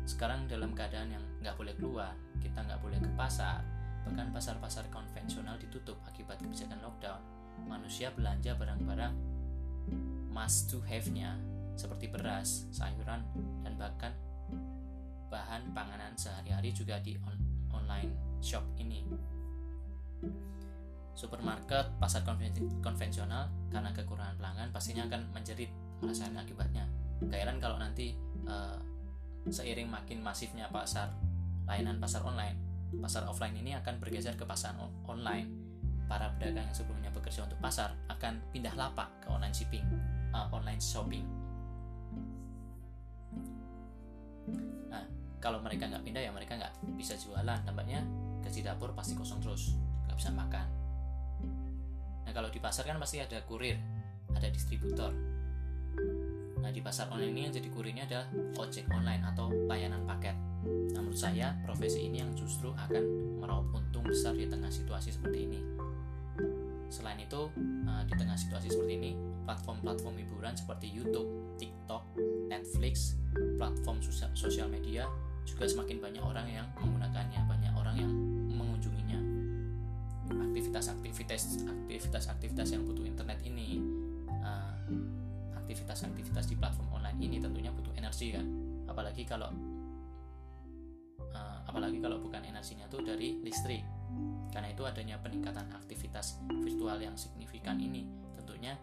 sekarang 0.06 0.50
dalam 0.50 0.74
keadaan 0.74 1.14
yang 1.14 1.24
nggak 1.46 1.54
boleh 1.56 1.78
keluar 1.78 2.14
kita 2.42 2.66
nggak 2.66 2.82
boleh 2.82 3.00
ke 3.00 3.12
pasar. 3.14 3.62
Bahkan 4.02 4.34
pasar-pasar 4.34 4.90
konvensional 4.90 5.62
ditutup 5.62 6.02
akibat 6.10 6.42
kebijakan 6.42 6.82
lockdown. 6.82 7.22
Manusia 7.70 8.10
belanja 8.10 8.58
barang-barang 8.58 9.14
must 10.34 10.74
to 10.74 10.82
have-nya 10.90 11.38
seperti 11.78 12.10
beras, 12.10 12.66
sayuran, 12.74 13.22
dan 13.62 13.74
bahkan 13.78 14.14
bahan 15.30 15.70
panganan 15.72 16.12
sehari-hari 16.18 16.74
juga 16.74 17.00
di 17.00 17.16
on 17.24 17.38
online 17.72 18.12
shop 18.42 18.66
ini. 18.82 19.06
Supermarket, 21.12 21.92
pasar 22.00 22.24
konvensional 22.82 23.52
karena 23.70 23.92
kekurangan 23.92 24.36
pelanggan 24.40 24.70
pastinya 24.72 25.06
akan 25.06 25.30
menjerit 25.36 25.70
merasakan 26.02 26.40
akibatnya. 26.40 26.88
Gairan 27.22 27.62
kalau 27.62 27.78
nanti 27.78 28.18
uh, 28.50 28.80
seiring 29.46 29.92
makin 29.92 30.24
masifnya 30.24 30.72
pasar 30.72 31.14
layanan 31.70 32.02
pasar 32.02 32.26
online, 32.26 32.58
pasar 33.00 33.28
offline 33.30 33.54
ini 33.54 33.78
akan 33.78 34.02
bergeser 34.02 34.34
ke 34.34 34.44
pasar 34.48 34.74
online. 35.06 35.48
Para 36.12 36.28
pedagang 36.36 36.68
yang 36.68 36.76
sebelumnya 36.76 37.08
bekerja 37.08 37.48
untuk 37.48 37.56
pasar 37.64 37.96
akan 38.12 38.44
pindah 38.52 38.76
lapak 38.76 39.08
ke 39.24 39.32
online 39.32 39.56
shipping, 39.56 39.88
uh, 40.36 40.44
online 40.52 40.82
shopping. 40.84 41.24
Nah, 44.92 45.08
kalau 45.40 45.64
mereka 45.64 45.88
nggak 45.88 46.04
pindah 46.04 46.20
ya 46.20 46.32
mereka 46.36 46.60
nggak 46.60 46.74
bisa 47.00 47.16
jualan, 47.16 47.64
tampaknya 47.64 48.04
gaji 48.44 48.60
dapur 48.60 48.92
pasti 48.92 49.16
kosong 49.16 49.40
terus, 49.40 49.80
nggak 50.04 50.18
bisa 50.20 50.36
makan. 50.36 50.81
Nah, 52.32 52.40
kalau 52.40 52.48
di 52.48 52.64
pasar 52.64 52.88
kan 52.88 52.96
pasti 52.96 53.20
ada 53.20 53.44
kurir, 53.44 53.76
ada 54.32 54.48
distributor, 54.48 55.12
Nah 56.62 56.70
di 56.70 56.80
pasar 56.80 57.10
online 57.10 57.34
ini 57.34 57.42
yang 57.50 57.54
jadi 57.58 57.68
kurirnya 57.74 58.04
adalah 58.06 58.28
ojek 58.62 58.86
online 58.94 59.26
atau 59.26 59.50
layanan 59.66 60.06
paket. 60.06 60.38
Nah 60.94 61.02
menurut 61.02 61.18
saya 61.18 61.58
profesi 61.66 62.06
ini 62.06 62.22
yang 62.22 62.32
justru 62.38 62.70
akan 62.70 63.04
meraup 63.42 63.68
untung 63.74 64.06
besar 64.06 64.38
di 64.38 64.46
tengah 64.46 64.70
situasi 64.70 65.10
seperti 65.10 65.50
ini. 65.50 65.60
Selain 66.94 67.18
itu, 67.18 67.50
eh, 67.60 68.04
di 68.06 68.14
tengah 68.14 68.38
situasi 68.38 68.70
seperti 68.70 68.94
ini, 69.00 69.12
platform-platform 69.48 70.16
hiburan 70.22 70.54
seperti 70.54 70.92
YouTube, 70.92 71.28
TikTok, 71.58 72.04
Netflix, 72.48 73.18
platform 73.58 73.98
sosial 74.38 74.70
media 74.70 75.10
juga 75.48 75.66
semakin 75.66 75.98
banyak 75.98 76.24
orang 76.24 76.48
yang 76.48 76.68
menggunakannya, 76.78 77.42
banyak 77.50 77.74
orang 77.74 77.96
yang. 77.98 78.14
Aktivitas-aktivitas 80.42 81.64
aktivitas-aktivitas 81.70 82.68
yang 82.74 82.84
butuh 82.84 83.06
internet 83.06 83.40
ini 83.46 83.78
uh, 84.42 84.76
aktivitas-aktivitas 85.62 86.50
di 86.50 86.56
platform 86.58 86.90
online 86.98 87.20
ini 87.22 87.38
tentunya 87.38 87.70
butuh 87.70 87.94
energi 87.94 88.34
kan? 88.34 88.46
Apalagi 88.90 89.24
kalau 89.24 89.54
uh, 91.32 91.60
apalagi 91.70 92.02
kalau 92.02 92.20
bukan 92.20 92.42
energinya 92.44 92.90
tuh 92.90 93.06
dari 93.06 93.40
listrik. 93.40 93.86
Karena 94.52 94.68
itu 94.68 94.84
adanya 94.84 95.16
peningkatan 95.24 95.72
aktivitas 95.72 96.44
virtual 96.52 97.00
yang 97.00 97.16
signifikan 97.16 97.80
ini. 97.80 98.04
Tentunya 98.36 98.76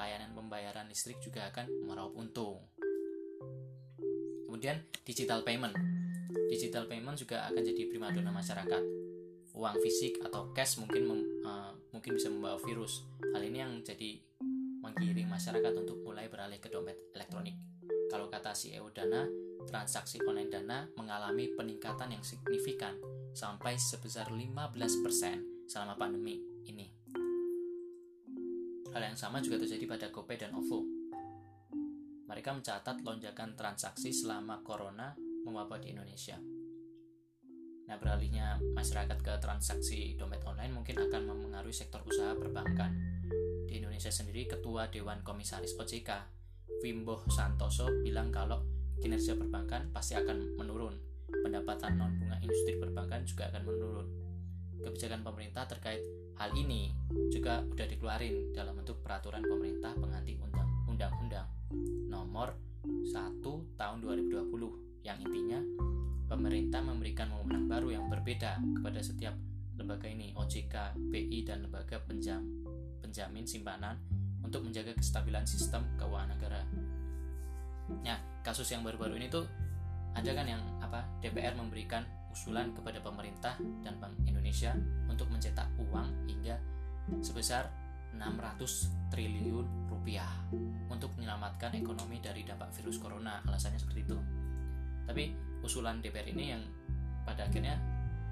layanan 0.00 0.32
pembayaran 0.32 0.88
listrik 0.88 1.20
juga 1.20 1.44
akan 1.52 1.68
meraup 1.84 2.16
untung. 2.16 2.64
Kemudian 4.48 4.80
digital 5.04 5.44
payment. 5.44 5.76
Digital 6.48 6.88
payment 6.88 7.20
juga 7.20 7.44
akan 7.52 7.60
jadi 7.60 7.84
primadona 7.92 8.32
masyarakat 8.32 9.09
uang 9.54 9.76
fisik 9.82 10.22
atau 10.22 10.54
cash 10.54 10.78
mungkin 10.78 11.02
mem, 11.06 11.20
uh, 11.42 11.72
mungkin 11.90 12.14
bisa 12.14 12.30
membawa 12.30 12.58
virus 12.62 13.02
hal 13.34 13.42
ini 13.42 13.58
yang 13.58 13.82
jadi 13.82 14.20
menggiring 14.80 15.28
masyarakat 15.28 15.72
untuk 15.76 16.00
mulai 16.02 16.26
beralih 16.30 16.58
ke 16.58 16.72
dompet 16.72 16.96
elektronik. 17.12 17.54
Kalau 18.10 18.26
kata 18.26 18.56
CEO 18.56 18.90
Dana, 18.90 19.22
transaksi 19.68 20.18
online 20.26 20.50
Dana 20.50 20.88
mengalami 20.98 21.52
peningkatan 21.54 22.10
yang 22.10 22.24
signifikan 22.26 22.98
sampai 23.30 23.78
sebesar 23.78 24.26
15% 24.32 25.70
selama 25.70 25.94
pandemi 25.94 26.42
ini. 26.66 26.90
Hal 28.90 29.06
yang 29.06 29.14
sama 29.14 29.38
juga 29.38 29.62
terjadi 29.62 29.86
pada 29.86 30.06
GoPay 30.10 30.36
dan 30.42 30.50
OVO. 30.58 30.82
Mereka 32.26 32.50
mencatat 32.50 33.06
lonjakan 33.06 33.54
transaksi 33.54 34.10
selama 34.10 34.66
corona 34.66 35.14
mewabah 35.46 35.78
di 35.78 35.94
Indonesia. 35.94 36.38
Nah, 37.90 37.98
beralihnya 37.98 38.62
masyarakat 38.78 39.18
ke 39.18 39.34
transaksi 39.42 40.14
dompet 40.14 40.46
online 40.46 40.70
mungkin 40.70 40.94
akan 40.94 41.26
mempengaruhi 41.26 41.74
sektor 41.74 41.98
usaha 42.06 42.38
perbankan. 42.38 42.94
Di 43.66 43.82
Indonesia 43.82 44.14
sendiri 44.14 44.46
Ketua 44.46 44.86
Dewan 44.86 45.26
Komisaris 45.26 45.74
OJK 45.74 46.38
Wimbo 46.86 47.26
Santoso 47.26 47.90
bilang 48.06 48.30
kalau 48.30 48.62
kinerja 49.02 49.34
perbankan 49.34 49.90
pasti 49.90 50.14
akan 50.14 50.54
menurun. 50.54 50.94
Pendapatan 51.42 51.98
non 51.98 52.14
bunga 52.14 52.38
industri 52.38 52.78
perbankan 52.78 53.26
juga 53.26 53.50
akan 53.50 53.62
menurun. 53.66 54.06
Kebijakan 54.86 55.26
pemerintah 55.26 55.66
terkait 55.66 56.06
hal 56.38 56.54
ini 56.54 56.94
juga 57.34 57.66
sudah 57.74 57.90
dikeluarin 57.90 58.54
dalam 58.54 58.78
bentuk 58.78 59.02
peraturan 59.02 59.42
pemerintah 59.42 59.98
pengganti 59.98 60.38
undang-undang. 60.86 61.50
Nomor 62.06 62.54
1 62.86 63.42
tahun 63.74 63.98
2020 63.98 65.02
yang 65.02 65.18
intinya 65.26 65.58
pemerintah 66.30 66.78
memberikan 66.78 67.26
wewenang 67.34 67.66
baru 67.66 67.90
yang 67.90 68.06
berbeda 68.06 68.62
kepada 68.78 69.02
setiap 69.02 69.34
lembaga 69.74 70.06
ini 70.06 70.30
OJK, 70.38 70.94
BI 71.10 71.42
dan 71.42 71.66
lembaga 71.66 71.98
penjam 72.06 72.46
penjamin 73.02 73.42
simpanan 73.42 73.98
untuk 74.46 74.62
menjaga 74.62 74.94
kestabilan 74.94 75.42
sistem 75.42 75.82
keuangan 75.98 76.30
negara. 76.30 76.62
Nah, 78.06 78.18
kasus 78.46 78.70
yang 78.70 78.86
baru-baru 78.86 79.18
ini 79.18 79.26
tuh 79.26 79.42
ada 80.14 80.30
kan 80.30 80.46
yang 80.46 80.62
apa 80.78 81.02
DPR 81.18 81.58
memberikan 81.58 82.06
usulan 82.30 82.70
kepada 82.70 83.02
pemerintah 83.02 83.58
dan 83.82 83.98
Bank 83.98 84.14
Indonesia 84.22 84.70
untuk 85.10 85.26
mencetak 85.34 85.66
uang 85.82 86.30
hingga 86.30 86.54
sebesar 87.18 87.66
600 88.14 89.10
triliun 89.10 89.90
rupiah 89.90 90.30
untuk 90.86 91.10
menyelamatkan 91.18 91.74
ekonomi 91.74 92.22
dari 92.22 92.46
dampak 92.46 92.70
virus 92.78 93.02
corona 93.02 93.42
alasannya 93.46 93.78
seperti 93.78 94.06
itu 94.06 94.18
tapi 95.06 95.49
usulan 95.60 96.00
DPR 96.00 96.28
ini 96.32 96.44
yang 96.56 96.62
pada 97.24 97.46
akhirnya 97.46 97.76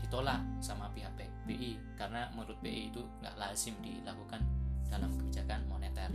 ditolak 0.00 0.40
sama 0.64 0.88
pihak 0.96 1.12
BI 1.44 1.76
karena 1.96 2.28
menurut 2.32 2.56
BI 2.64 2.92
itu 2.92 3.04
nggak 3.20 3.36
lazim 3.36 3.76
dilakukan 3.80 4.40
dalam 4.88 5.12
kebijakan 5.16 5.60
moneter. 5.68 6.08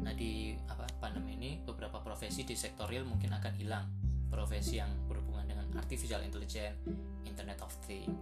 Nah 0.00 0.12
di 0.16 0.56
apa 0.66 0.88
pandemi 0.98 1.36
ini 1.36 1.50
beberapa 1.62 2.00
profesi 2.00 2.42
di 2.42 2.56
sektor 2.56 2.88
real 2.88 3.06
mungkin 3.06 3.30
akan 3.36 3.52
hilang. 3.54 3.86
Profesi 4.30 4.78
yang 4.78 4.90
berhubungan 5.10 5.42
dengan 5.50 5.66
artificial 5.74 6.22
intelligence, 6.22 6.78
Internet 7.26 7.58
of 7.66 7.74
Things, 7.82 8.14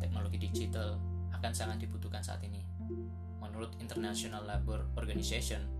teknologi 0.00 0.40
digital 0.40 0.96
akan 1.36 1.52
sangat 1.52 1.84
dibutuhkan 1.84 2.24
saat 2.24 2.40
ini. 2.44 2.64
Menurut 3.40 3.76
International 3.80 4.44
Labour 4.44 4.88
Organization 4.96 5.79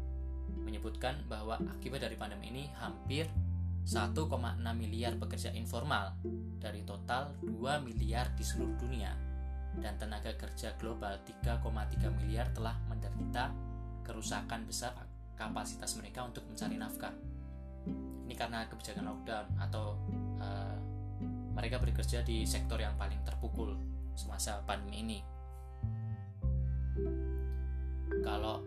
menyebutkan 0.62 1.24
bahwa 1.26 1.58
akibat 1.76 2.04
dari 2.04 2.16
pandemi 2.16 2.52
ini 2.52 2.64
hampir 2.78 3.26
1,6 3.84 4.16
miliar 4.76 5.16
pekerja 5.16 5.50
informal 5.56 6.14
dari 6.60 6.84
total 6.84 7.32
2 7.42 7.80
miliar 7.82 8.28
di 8.36 8.44
seluruh 8.44 8.76
dunia 8.76 9.16
dan 9.78 9.96
tenaga 9.96 10.34
kerja 10.34 10.74
global 10.76 11.18
3,3 11.22 11.64
miliar 12.22 12.50
telah 12.50 12.74
menderita 12.90 13.54
kerusakan 14.02 14.66
besar 14.66 14.92
kapasitas 15.38 15.94
mereka 15.96 16.26
untuk 16.26 16.44
mencari 16.50 16.76
nafkah. 16.76 17.14
Ini 18.26 18.34
karena 18.36 18.66
kebijakan 18.68 19.08
lockdown 19.08 19.46
atau 19.62 19.96
uh, 20.42 20.78
mereka 21.54 21.80
bekerja 21.80 22.22
di 22.26 22.44
sektor 22.44 22.78
yang 22.78 22.94
paling 22.98 23.18
terpukul 23.24 23.78
semasa 24.18 24.60
pandemi 24.66 25.00
ini. 25.00 25.18
Kalau 28.20 28.60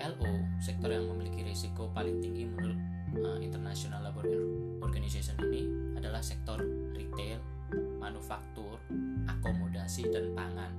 ILO, 0.00 0.32
sektor 0.56 0.88
yang 0.88 1.04
memiliki 1.12 1.44
risiko 1.44 1.92
paling 1.92 2.24
tinggi 2.24 2.48
menurut 2.48 2.78
uh, 3.20 3.36
International 3.36 4.00
Labour 4.00 4.24
Organization 4.80 5.36
ini 5.52 5.68
adalah 5.92 6.24
sektor 6.24 6.56
retail, 6.96 7.36
manufaktur, 8.00 8.80
akomodasi, 9.28 10.08
dan 10.08 10.32
pangan. 10.32 10.72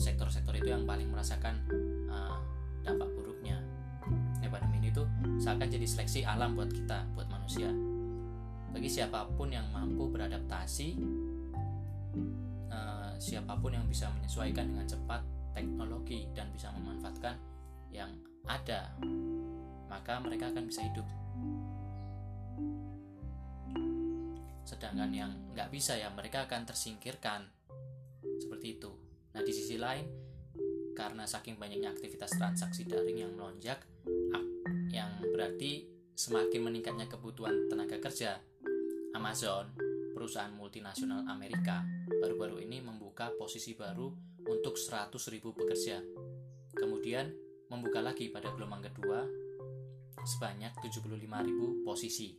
Sektor-sektor 0.00 0.56
itu 0.56 0.72
yang 0.72 0.88
paling 0.88 1.12
merasakan 1.12 1.60
uh, 2.08 2.40
dampak 2.80 3.12
buruknya. 3.12 3.60
Ya, 4.40 4.48
pandemi 4.48 4.80
ini 4.80 4.90
tuh 4.96 5.04
seakan 5.38 5.68
jadi 5.68 5.84
seleksi 5.84 6.24
alam 6.24 6.56
buat 6.56 6.72
kita, 6.72 7.04
buat 7.12 7.28
manusia. 7.28 7.68
Bagi 8.72 8.88
siapa 8.88 9.28
pun 9.36 9.52
yang 9.52 9.68
mampu 9.68 10.08
beradaptasi, 10.08 10.96
uh, 12.72 13.12
siapa 13.20 13.60
pun 13.60 13.76
yang 13.76 13.84
bisa 13.84 14.08
menyesuaikan 14.16 14.72
dengan 14.72 14.88
cepat 14.88 15.20
teknologi 15.52 16.28
dan 16.32 16.50
bisa 16.52 16.72
memanfaatkan 16.72 17.36
yang 17.92 18.12
ada, 18.48 18.92
maka 19.86 20.18
mereka 20.18 20.50
akan 20.50 20.64
bisa 20.66 20.80
hidup. 20.82 21.06
Sedangkan 24.64 25.12
yang 25.12 25.30
nggak 25.52 25.68
bisa 25.68 25.94
ya 26.00 26.08
mereka 26.10 26.48
akan 26.48 26.64
tersingkirkan 26.64 27.44
seperti 28.40 28.80
itu. 28.80 28.90
Nah 29.36 29.42
di 29.44 29.52
sisi 29.52 29.76
lain, 29.76 30.08
karena 30.96 31.28
saking 31.28 31.60
banyaknya 31.60 31.92
aktivitas 31.92 32.36
transaksi 32.36 32.88
daring 32.88 33.22
yang 33.22 33.32
melonjak, 33.36 33.84
yang 34.92 35.20
berarti 35.32 35.88
semakin 36.12 36.60
meningkatnya 36.64 37.08
kebutuhan 37.08 37.68
tenaga 37.68 37.96
kerja, 38.00 38.40
Amazon, 39.12 39.72
perusahaan 40.12 40.52
multinasional 40.52 41.24
Amerika, 41.28 41.84
baru-baru 42.20 42.60
ini 42.64 42.84
membuka 42.84 43.32
posisi 43.36 43.72
baru 43.72 44.31
untuk 44.46 44.74
100.000 44.78 45.42
pekerja. 45.54 46.02
Kemudian 46.72 47.30
membuka 47.68 48.04
lagi 48.04 48.28
pada 48.28 48.52
gelombang 48.52 48.84
kedua 48.84 49.24
sebanyak 50.22 50.72
75.000 50.84 51.86
posisi. 51.86 52.36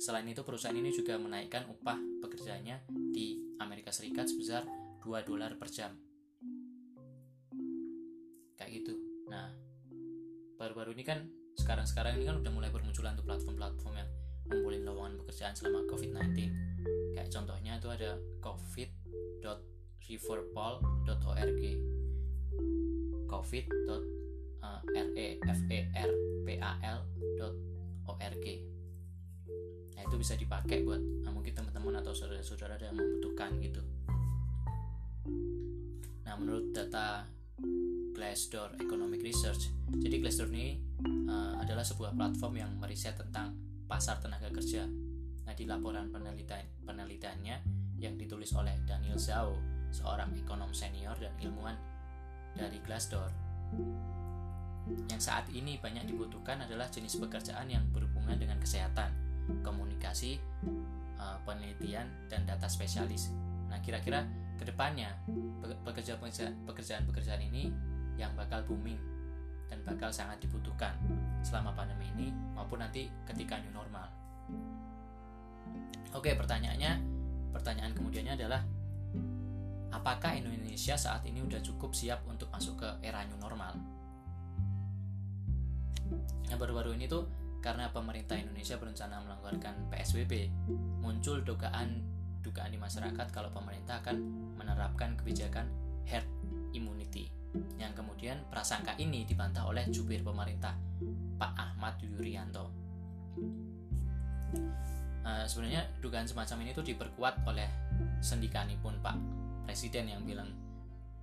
Selain 0.00 0.24
itu 0.24 0.40
perusahaan 0.40 0.72
ini 0.72 0.88
juga 0.94 1.20
menaikkan 1.20 1.68
upah 1.68 1.98
pekerjanya 2.24 2.80
di 2.88 3.56
Amerika 3.60 3.92
Serikat 3.92 4.30
sebesar 4.32 4.64
2 5.04 5.28
dolar 5.28 5.52
per 5.60 5.68
jam. 5.68 5.92
Kayak 8.56 8.70
gitu. 8.80 8.94
Nah, 9.28 9.52
baru-baru 10.56 10.96
ini 10.96 11.04
kan 11.04 11.28
sekarang-sekarang 11.60 12.16
ini 12.16 12.24
kan 12.24 12.40
udah 12.40 12.52
mulai 12.52 12.72
bermunculan 12.72 13.12
tuh 13.16 13.26
platform-platform 13.28 13.94
yang 13.96 14.08
ngumpulin 14.48 14.82
lowongan 14.88 15.20
pekerjaan 15.20 15.52
selama 15.52 15.84
COVID-19. 15.92 16.32
Kayak 17.12 17.28
contohnya 17.28 17.76
itu 17.76 17.88
ada 17.92 18.16
covid.riverpal.org 18.40 19.79
covid.riverpal 20.00 20.82
uh, 24.60 24.80
r 24.82 25.08
e 25.16 25.38
f 25.38 25.60
e 25.70 25.78
r 25.94 26.10
p 26.44 26.48
a 26.58 26.72
l 26.82 27.00
org. 28.10 28.46
Nah 29.94 30.02
itu 30.02 30.16
bisa 30.18 30.34
dipakai 30.34 30.82
buat 30.82 30.98
nah, 30.98 31.30
mungkin 31.30 31.54
teman-teman 31.54 32.00
atau 32.02 32.12
saudara-saudara 32.16 32.80
yang 32.80 32.96
membutuhkan 32.96 33.54
gitu. 33.62 33.82
Nah 36.26 36.34
menurut 36.34 36.72
data 36.74 37.28
Glassdoor 38.16 38.80
Economic 38.82 39.22
Research 39.22 39.70
jadi 40.00 40.18
Glassdoor 40.18 40.50
ini 40.50 40.80
uh, 41.30 41.60
adalah 41.62 41.86
sebuah 41.86 42.16
platform 42.16 42.54
yang 42.58 42.70
meriset 42.80 43.14
tentang 43.14 43.54
pasar 43.86 44.18
tenaga 44.18 44.50
kerja. 44.50 44.88
Nah 45.46 45.54
di 45.54 45.64
laporan 45.66 46.10
penelitian 46.10 46.66
penelitiannya 46.82 47.56
yang 48.00 48.16
ditulis 48.16 48.50
oleh 48.56 48.80
Daniel 48.88 49.20
Zhao 49.20 49.69
seorang 49.90 50.32
ekonom 50.38 50.70
senior 50.74 51.14
dan 51.18 51.34
ilmuwan 51.42 51.76
dari 52.54 52.78
Glassdoor 52.82 53.30
yang 55.10 55.22
saat 55.22 55.46
ini 55.52 55.78
banyak 55.78 56.08
dibutuhkan 56.08 56.64
adalah 56.64 56.88
jenis 56.90 57.20
pekerjaan 57.20 57.68
yang 57.70 57.84
berhubungan 57.94 58.34
dengan 58.40 58.58
kesehatan, 58.58 59.12
komunikasi, 59.62 60.40
eh, 61.20 61.38
penelitian, 61.46 62.08
dan 62.26 62.42
data 62.48 62.66
spesialis. 62.66 63.30
Nah, 63.70 63.78
kira-kira 63.84 64.26
ke 64.58 64.64
depannya 64.66 65.14
pekerjaan-pekerjaan 66.66 67.42
ini 67.48 67.70
yang 68.18 68.34
bakal 68.36 68.60
booming 68.66 68.98
dan 69.70 69.80
bakal 69.86 70.10
sangat 70.10 70.42
dibutuhkan 70.42 70.92
selama 71.40 71.72
pandemi 71.72 72.10
ini 72.18 72.28
maupun 72.52 72.82
nanti 72.82 73.08
ketika 73.24 73.56
new 73.62 73.72
normal. 73.72 74.10
Oke, 76.10 76.34
pertanyaannya, 76.34 76.98
pertanyaan 77.54 77.94
kemudiannya 77.94 78.34
adalah 78.34 78.60
apakah 79.90 80.38
Indonesia 80.38 80.94
saat 80.94 81.26
ini 81.26 81.42
sudah 81.42 81.60
cukup 81.62 81.90
siap 81.92 82.22
untuk 82.26 82.50
masuk 82.50 82.80
ke 82.80 82.88
era 83.02 83.22
new 83.26 83.38
normal? 83.38 83.74
Nah 86.50 86.56
baru-baru 86.58 86.98
ini 86.98 87.06
tuh 87.06 87.26
karena 87.60 87.92
pemerintah 87.92 88.40
Indonesia 88.40 88.80
berencana 88.80 89.20
melonggarkan 89.20 89.92
PSBB, 89.92 90.48
muncul 91.04 91.44
dugaan 91.44 92.02
dugaan 92.40 92.72
di 92.72 92.80
masyarakat 92.80 93.26
kalau 93.30 93.52
pemerintah 93.52 94.00
akan 94.00 94.16
menerapkan 94.56 95.12
kebijakan 95.20 95.68
herd 96.08 96.24
immunity 96.72 97.28
yang 97.76 97.92
kemudian 97.92 98.40
prasangka 98.48 98.96
ini 98.96 99.28
dibantah 99.28 99.68
oleh 99.68 99.84
jubir 99.92 100.24
pemerintah 100.24 100.72
Pak 101.36 101.52
Ahmad 101.58 102.00
Yuryanto. 102.00 102.72
Uh, 105.20 105.44
sebenarnya 105.44 105.84
dugaan 106.00 106.24
semacam 106.24 106.64
ini 106.64 106.70
tuh 106.72 106.82
diperkuat 106.86 107.44
oleh 107.44 107.68
sendikani 108.24 108.80
pun 108.80 108.96
Pak 109.04 109.39
Presiden 109.70 110.10
yang 110.10 110.26
bilang 110.26 110.50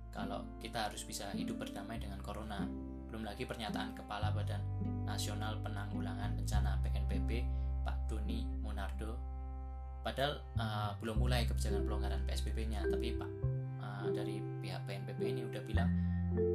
kalau 0.08 0.40
kita 0.56 0.88
harus 0.88 1.04
bisa 1.04 1.28
hidup 1.36 1.60
berdamai 1.60 2.00
dengan 2.00 2.16
corona. 2.24 2.64
Belum 3.12 3.20
lagi 3.20 3.44
pernyataan 3.44 3.92
Kepala 3.92 4.32
Badan 4.32 4.64
Nasional 5.04 5.60
Penanggulangan 5.60 6.32
Bencana 6.32 6.80
BNPB 6.80 7.44
Pak 7.84 8.08
Doni 8.08 8.48
Monardo. 8.64 9.20
Padahal 10.00 10.40
uh, 10.56 10.96
belum 10.96 11.20
mulai 11.20 11.44
kebijakan 11.44 11.84
pelonggaran 11.84 12.24
PSBB-nya 12.24 12.88
tapi 12.88 13.20
Pak 13.20 13.30
uh, 13.84 14.08
dari 14.16 14.40
pihak 14.64 14.80
BNPB 14.88 15.20
ini 15.28 15.44
udah 15.44 15.62
bilang 15.68 15.92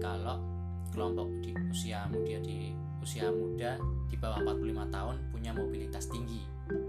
kalau 0.01 0.41
kelompok 0.89 1.29
di 1.45 1.53
usia 1.69 2.09
muda 2.09 2.41
di 2.41 2.73
usia 3.05 3.29
muda 3.29 3.77
di 4.09 4.17
bawah 4.17 4.41
45 4.41 4.89
tahun 4.89 5.15
punya 5.29 5.53
mobilitas 5.53 6.09
tinggi. 6.09 6.41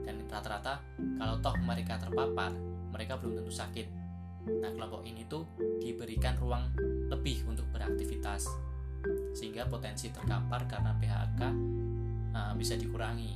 Dan 0.08 0.24
rata-rata 0.32 0.80
kalau 1.20 1.36
toh 1.44 1.52
mereka 1.60 2.00
terpapar 2.00 2.56
mereka 2.88 3.20
belum 3.20 3.44
tentu 3.44 3.52
sakit 3.52 4.03
nah 4.44 4.70
kelompok 4.72 5.02
ini 5.08 5.24
tuh 5.24 5.48
diberikan 5.80 6.36
ruang 6.36 6.68
lebih 7.08 7.44
untuk 7.48 7.68
beraktivitas 7.72 8.48
sehingga 9.36 9.68
potensi 9.68 10.08
terkapar 10.08 10.64
karena 10.64 10.96
PHK 10.96 11.40
uh, 11.42 11.52
eh, 12.36 12.52
bisa 12.56 12.74
dikurangi. 12.78 13.32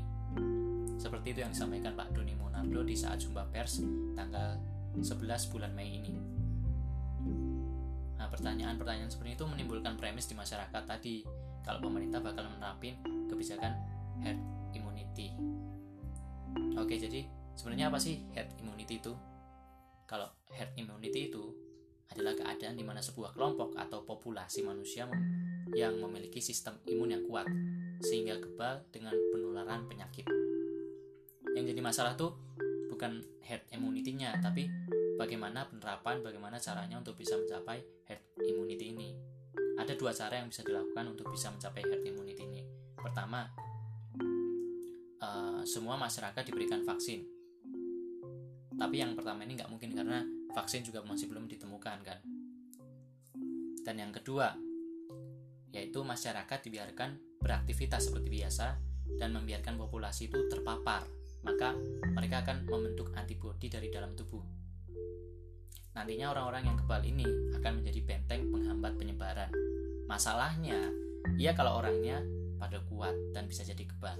Seperti 0.99 1.31
itu 1.37 1.41
yang 1.47 1.53
disampaikan 1.55 1.95
Pak 1.95 2.11
Doni 2.11 2.35
Monardo 2.35 2.83
di 2.83 2.97
saat 2.99 3.23
jumpa 3.23 3.47
pers 3.55 3.85
tanggal 4.19 4.59
11 4.99 5.53
bulan 5.53 5.71
Mei 5.77 6.03
ini. 6.03 6.15
Nah, 8.19 8.27
pertanyaan-pertanyaan 8.27 9.07
seperti 9.07 9.39
itu 9.39 9.45
menimbulkan 9.47 9.95
premis 9.95 10.27
di 10.27 10.35
masyarakat 10.35 10.83
tadi 10.83 11.23
kalau 11.63 11.79
pemerintah 11.79 12.19
bakal 12.19 12.51
menerapin 12.51 12.99
kebijakan 13.31 13.79
herd 14.27 14.41
immunity. 14.75 15.31
Oke, 16.75 16.99
jadi 16.99 17.23
sebenarnya 17.55 17.95
apa 17.95 17.99
sih 18.03 18.19
herd 18.35 18.51
immunity 18.59 18.99
itu? 18.99 19.15
Kalau 20.09 20.25
herd 20.57 20.73
immunity 20.81 21.29
itu 21.29 21.45
adalah 22.09 22.33
keadaan 22.33 22.81
di 22.81 22.85
mana 22.85 23.05
sebuah 23.05 23.37
kelompok 23.37 23.77
atau 23.77 24.01
populasi 24.09 24.65
manusia 24.65 25.05
yang 25.77 26.01
memiliki 26.01 26.41
sistem 26.41 26.81
imun 26.89 27.13
yang 27.13 27.23
kuat 27.29 27.45
sehingga 28.01 28.41
kebal 28.41 28.89
dengan 28.89 29.13
penularan 29.13 29.85
penyakit. 29.85 30.25
Yang 31.53 31.77
jadi 31.77 31.81
masalah 31.85 32.17
tuh 32.17 32.33
bukan 32.89 33.21
herd 33.45 33.69
immunity-nya, 33.69 34.41
tapi 34.41 34.73
bagaimana 35.21 35.69
penerapan, 35.69 36.25
bagaimana 36.25 36.57
caranya 36.57 36.97
untuk 36.97 37.21
bisa 37.21 37.37
mencapai 37.37 37.85
herd 38.09 38.25
immunity 38.49 38.97
ini. 38.97 39.13
Ada 39.77 39.93
dua 39.95 40.17
cara 40.17 40.41
yang 40.41 40.49
bisa 40.49 40.65
dilakukan 40.65 41.05
untuk 41.13 41.29
bisa 41.29 41.53
mencapai 41.53 41.85
herd 41.85 42.03
immunity 42.09 42.43
ini. 42.49 42.65
Pertama, 42.97 43.47
uh, 45.21 45.61
semua 45.69 46.01
masyarakat 46.01 46.43
diberikan 46.49 46.81
vaksin. 46.83 47.38
Tapi 48.79 48.97
yang 49.03 49.19
pertama 49.19 49.43
ini 49.43 49.59
nggak 49.59 49.71
mungkin 49.75 49.91
karena 49.91 50.23
vaksin 50.55 50.87
juga 50.87 51.03
masih 51.03 51.27
belum 51.27 51.51
ditemukan 51.51 51.99
kan. 52.07 52.19
Dan 53.83 53.95
yang 53.99 54.13
kedua, 54.15 54.55
yaitu 55.75 56.01
masyarakat 56.07 56.59
dibiarkan 56.63 57.43
beraktivitas 57.43 58.09
seperti 58.09 58.29
biasa 58.31 58.79
dan 59.19 59.35
membiarkan 59.35 59.75
populasi 59.75 60.31
itu 60.31 60.47
terpapar, 60.47 61.03
maka 61.43 61.75
mereka 62.15 62.47
akan 62.47 62.69
membentuk 62.71 63.11
antibodi 63.19 63.67
dari 63.67 63.91
dalam 63.91 64.15
tubuh. 64.15 64.45
Nantinya 65.99 66.31
orang-orang 66.31 66.71
yang 66.71 66.77
kebal 66.79 67.03
ini 67.03 67.27
akan 67.59 67.83
menjadi 67.83 68.01
benteng 68.07 68.47
penghambat 68.55 68.95
penyebaran. 68.95 69.51
Masalahnya, 70.07 70.95
ia 71.35 71.53
kalau 71.59 71.83
orangnya 71.83 72.23
pada 72.61 72.79
kuat 72.87 73.15
dan 73.35 73.51
bisa 73.51 73.67
jadi 73.67 73.83
kebal. 73.83 74.15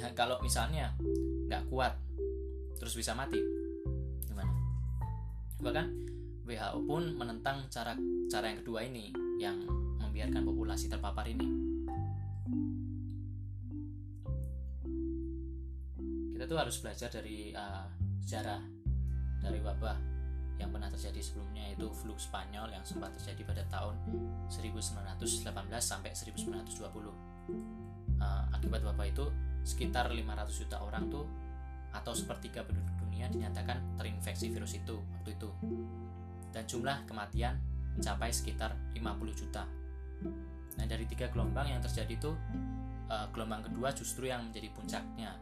Nah, 0.00 0.10
kalau 0.18 0.42
misalnya 0.42 0.96
nggak 1.46 1.70
kuat, 1.70 1.94
terus 2.80 2.96
bisa 2.96 3.12
mati, 3.12 3.36
gimana? 4.24 4.48
Bahkan 5.60 5.86
WHO 6.48 6.78
pun 6.88 7.12
menentang 7.12 7.68
cara 7.68 7.92
cara 8.32 8.48
yang 8.48 8.64
kedua 8.64 8.80
ini, 8.88 9.12
yang 9.36 9.60
membiarkan 10.00 10.42
populasi 10.48 10.88
terpapar 10.88 11.28
ini. 11.28 11.44
Kita 16.32 16.48
tuh 16.48 16.56
harus 16.56 16.80
belajar 16.80 17.12
dari 17.12 17.52
uh, 17.52 17.84
sejarah 18.24 18.64
dari 19.44 19.60
wabah 19.60 19.96
yang 20.56 20.72
pernah 20.72 20.88
terjadi 20.92 21.20
sebelumnya 21.20 21.72
itu 21.72 21.88
flu 21.92 22.16
Spanyol 22.16 22.72
yang 22.72 22.84
sempat 22.84 23.16
terjadi 23.16 23.44
pada 23.48 23.64
tahun 23.68 23.96
1918 24.48 25.52
sampai 25.80 26.12
1920. 26.16 27.12
Uh, 28.20 28.44
akibat 28.52 28.84
wabah 28.84 29.08
itu 29.08 29.28
sekitar 29.64 30.08
500 30.12 30.60
juta 30.64 30.80
orang 30.80 31.08
tuh 31.08 31.24
atau 31.90 32.12
sepertiga 32.14 32.62
penduduk 32.62 32.94
dunia 33.02 33.26
dinyatakan 33.28 33.98
terinfeksi 33.98 34.50
virus 34.50 34.78
itu 34.78 34.96
waktu 35.18 35.34
itu. 35.34 35.50
Dan 36.50 36.66
jumlah 36.66 37.06
kematian 37.06 37.58
mencapai 37.98 38.30
sekitar 38.30 38.74
50 38.94 39.40
juta. 39.40 39.66
Nah, 40.78 40.86
dari 40.86 41.04
tiga 41.06 41.28
gelombang 41.28 41.68
yang 41.68 41.82
terjadi 41.82 42.14
itu 42.14 42.30
uh, 43.10 43.26
gelombang 43.34 43.66
kedua 43.66 43.90
justru 43.92 44.30
yang 44.30 44.46
menjadi 44.48 44.70
puncaknya. 44.72 45.34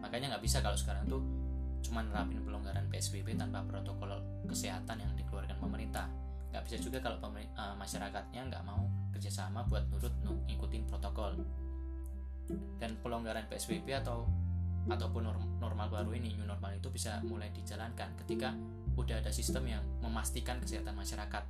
Makanya 0.00 0.36
nggak 0.36 0.44
bisa 0.44 0.62
kalau 0.64 0.78
sekarang 0.78 1.04
tuh 1.06 1.20
cuma 1.84 2.00
nerapin 2.00 2.40
pelonggaran 2.40 2.88
PSBB 2.88 3.36
tanpa 3.36 3.60
protokol 3.68 4.16
kesehatan 4.48 5.04
yang 5.04 5.12
dikeluarkan 5.12 5.60
pemerintah 5.60 6.08
nggak 6.54 6.70
bisa 6.70 6.78
juga 6.78 7.02
kalau 7.02 7.18
uh, 7.18 7.74
masyarakatnya 7.74 8.46
nggak 8.46 8.62
mau 8.62 8.86
kerjasama 9.10 9.66
buat 9.66 9.90
nurut 9.90 10.14
ngikutin 10.46 10.86
protokol 10.86 11.34
dan 12.78 12.94
pelonggaran 13.02 13.42
PSBB 13.50 13.90
atau 13.90 14.30
ataupun 14.84 15.24
normal 15.60 15.88
baru 15.88 16.12
ini 16.12 16.36
new 16.36 16.44
normal 16.44 16.76
itu 16.76 16.92
bisa 16.92 17.24
mulai 17.24 17.48
dijalankan 17.54 18.12
ketika 18.24 18.52
udah 18.94 19.18
ada 19.18 19.32
sistem 19.32 19.64
yang 19.66 19.82
memastikan 20.04 20.60
kesehatan 20.60 20.92
masyarakat 20.92 21.44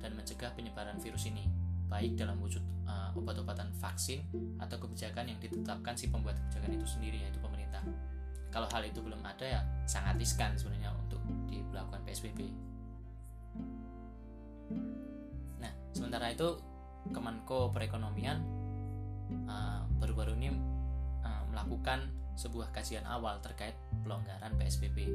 dan 0.00 0.10
mencegah 0.16 0.50
penyebaran 0.56 0.96
virus 0.98 1.28
ini 1.28 1.46
baik 1.86 2.16
dalam 2.16 2.38
wujud 2.40 2.62
uh, 2.86 3.10
obat-obatan 3.18 3.70
vaksin 3.78 4.24
atau 4.62 4.78
kebijakan 4.78 5.28
yang 5.28 5.38
ditetapkan 5.42 5.94
si 5.98 6.08
pembuat 6.08 6.38
kebijakan 6.38 6.70
itu 6.78 6.86
sendiri 6.86 7.18
yaitu 7.20 7.38
pemerintah. 7.42 7.82
Kalau 8.50 8.66
hal 8.70 8.82
itu 8.82 8.98
belum 8.98 9.22
ada 9.22 9.46
ya 9.46 9.60
sangat 9.86 10.18
riskan 10.18 10.54
sebenarnya 10.58 10.90
untuk 10.98 11.22
dilakukan 11.46 12.02
PSBB 12.02 12.70
nah 15.60 15.72
sementara 15.92 16.30
itu 16.32 16.58
Kemenko 17.10 17.72
Perekonomian 17.72 18.38
uh, 19.48 19.82
baru-baru 19.98 20.36
ini 20.36 20.48
uh, 21.24 21.42
melakukan 21.48 22.10
sebuah 22.36 22.74
kajian 22.74 23.06
awal 23.06 23.38
terkait 23.42 23.74
pelonggaran 24.02 24.54
PSBB 24.58 25.14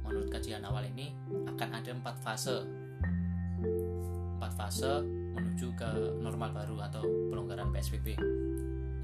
menurut 0.00 0.28
kajian 0.32 0.64
awal 0.64 0.84
ini 0.84 1.12
akan 1.48 1.68
ada 1.76 1.90
empat 1.92 2.16
fase 2.20 2.64
empat 4.40 4.52
fase 4.56 5.04
menuju 5.36 5.76
ke 5.76 5.90
normal 6.20 6.56
baru 6.56 6.80
atau 6.88 7.04
pelonggaran 7.28 7.68
PSBB 7.70 8.16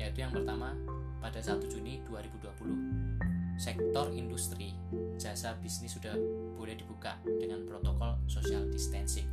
yaitu 0.00 0.24
yang 0.24 0.32
pertama 0.32 0.72
pada 1.20 1.40
1 1.40 1.60
Juni 1.68 2.00
2020 2.08 3.36
sektor 3.56 4.12
industri, 4.12 4.76
jasa 5.16 5.56
bisnis 5.64 5.96
sudah 5.96 6.12
boleh 6.56 6.76
dibuka 6.76 7.16
dengan 7.24 7.64
protokol 7.64 8.20
social 8.28 8.68
distancing. 8.68 9.24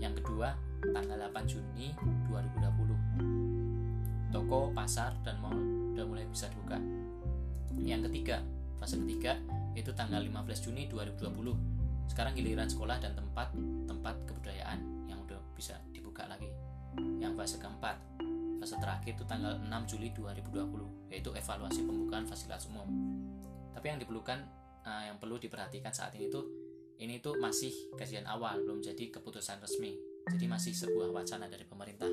Yang 0.00 0.24
kedua, 0.24 0.56
tanggal 0.80 1.28
8 1.28 1.44
Juni 1.44 1.92
2020. 2.32 4.32
Toko, 4.32 4.72
pasar, 4.72 5.12
dan 5.24 5.40
mall 5.40 5.56
sudah 5.92 6.04
mulai 6.08 6.24
bisa 6.28 6.48
dibuka. 6.48 6.80
Yang 7.82 8.10
ketiga, 8.10 8.42
fase 8.78 8.98
ketiga 9.02 9.38
yaitu 9.74 9.94
tanggal 9.94 10.22
15 10.22 10.64
Juni 10.64 10.90
2020. 10.90 12.10
Sekarang 12.10 12.32
giliran 12.34 12.66
sekolah 12.66 12.98
dan 12.98 13.14
tempat 13.14 13.52
tempat 13.86 14.14
kebudayaan 14.26 15.06
yang 15.06 15.22
udah 15.22 15.38
bisa 15.54 15.78
dibuka 15.94 16.26
lagi. 16.26 16.50
Yang 17.22 17.32
fase 17.38 17.56
keempat, 17.62 17.96
fase 18.58 18.74
terakhir 18.82 19.14
itu 19.14 19.24
tanggal 19.24 19.54
6 19.62 19.90
Juli 19.90 20.10
2020 20.12 21.14
yaitu 21.14 21.30
evaluasi 21.32 21.86
pembukaan 21.86 22.26
fasilitas 22.26 22.66
umum 22.68 22.90
tapi 23.72 23.94
yang 23.94 23.98
diperlukan 24.02 24.42
uh, 24.82 25.02
yang 25.06 25.16
perlu 25.22 25.38
diperhatikan 25.38 25.94
saat 25.94 26.10
ini 26.18 26.26
tuh 26.26 26.44
ini 26.98 27.22
tuh 27.22 27.38
masih 27.38 27.70
kajian 27.94 28.26
awal 28.26 28.58
belum 28.58 28.82
jadi 28.82 29.14
keputusan 29.14 29.62
resmi 29.62 29.94
jadi 30.26 30.50
masih 30.50 30.74
sebuah 30.74 31.14
wacana 31.14 31.46
dari 31.46 31.62
pemerintah 31.62 32.10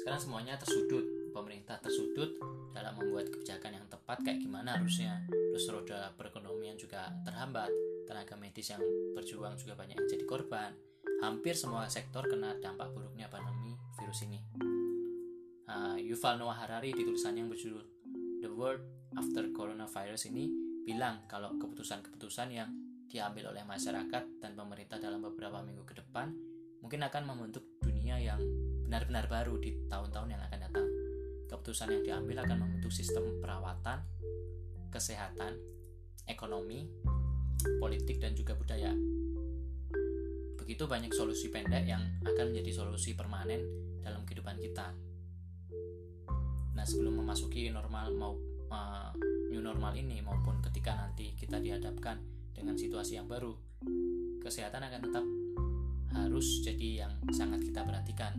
sekarang 0.00 0.20
semuanya 0.20 0.56
tersudut 0.56 1.04
pemerintah 1.44 1.76
tersudut 1.76 2.40
dalam 2.72 2.96
membuat 2.96 3.28
kebijakan 3.28 3.76
yang 3.76 3.84
tepat 3.92 4.24
kayak 4.24 4.40
gimana 4.40 4.80
harusnya. 4.80 5.20
Terus 5.28 5.68
roda 5.68 6.08
perekonomian 6.16 6.80
juga 6.80 7.12
terhambat 7.20 7.68
tenaga 8.08 8.32
medis 8.40 8.72
yang 8.72 8.80
berjuang 9.12 9.60
juga 9.60 9.76
banyak 9.76 10.00
yang 10.00 10.08
jadi 10.08 10.24
korban. 10.24 10.72
Hampir 11.20 11.52
semua 11.52 11.84
sektor 11.92 12.24
kena 12.24 12.56
dampak 12.64 12.88
buruknya 12.96 13.28
pandemi 13.28 13.76
virus 14.00 14.24
ini. 14.24 14.40
Uh, 15.68 16.00
Yuval 16.00 16.40
Noah 16.40 16.64
Harari 16.64 16.96
di 16.96 17.04
tulisannya 17.04 17.44
yang 17.44 17.52
berjudul 17.52 17.84
The 18.40 18.48
World 18.48 19.12
After 19.20 19.44
Coronavirus 19.52 20.32
ini 20.32 20.48
bilang 20.88 21.28
kalau 21.28 21.60
keputusan-keputusan 21.60 22.48
yang 22.56 22.72
diambil 23.04 23.52
oleh 23.52 23.68
masyarakat 23.68 24.40
dan 24.40 24.52
pemerintah 24.56 24.96
dalam 24.96 25.20
beberapa 25.20 25.60
minggu 25.60 25.84
ke 25.84 26.00
depan 26.00 26.32
mungkin 26.80 27.04
akan 27.04 27.22
membentuk 27.28 27.68
dunia 27.84 28.16
yang 28.16 28.40
benar-benar 28.84 29.28
baru 29.28 29.60
di 29.60 29.76
tahun-tahun 29.92 30.28
yang 30.32 30.42
akan 30.44 30.60
datang. 30.60 30.93
Keputusan 31.64 31.96
yang 31.96 32.04
diambil 32.04 32.44
akan 32.44 32.60
membentuk 32.60 32.92
sistem 32.92 33.40
perawatan, 33.40 34.04
kesehatan, 34.92 35.56
ekonomi, 36.28 36.84
politik, 37.80 38.20
dan 38.20 38.36
juga 38.36 38.52
budaya. 38.52 38.92
Begitu 40.60 40.84
banyak 40.84 41.08
solusi 41.16 41.48
pendek 41.48 41.88
yang 41.88 42.04
akan 42.20 42.52
menjadi 42.52 42.68
solusi 42.68 43.16
permanen 43.16 43.64
dalam 44.04 44.28
kehidupan 44.28 44.60
kita. 44.60 44.92
Nah, 46.76 46.84
sebelum 46.84 47.24
memasuki 47.24 47.72
normal 47.72 48.12
mau 48.12 48.36
uh, 48.68 49.16
new 49.48 49.64
normal 49.64 49.96
ini 49.96 50.20
maupun 50.20 50.60
ketika 50.68 50.92
nanti 50.92 51.32
kita 51.32 51.64
dihadapkan 51.64 52.20
dengan 52.52 52.76
situasi 52.76 53.16
yang 53.16 53.24
baru, 53.24 53.56
kesehatan 54.44 54.84
akan 54.84 55.00
tetap 55.00 55.24
harus 56.12 56.60
jadi 56.60 57.08
yang 57.08 57.12
sangat 57.32 57.64
kita 57.64 57.88
perhatikan. 57.88 58.36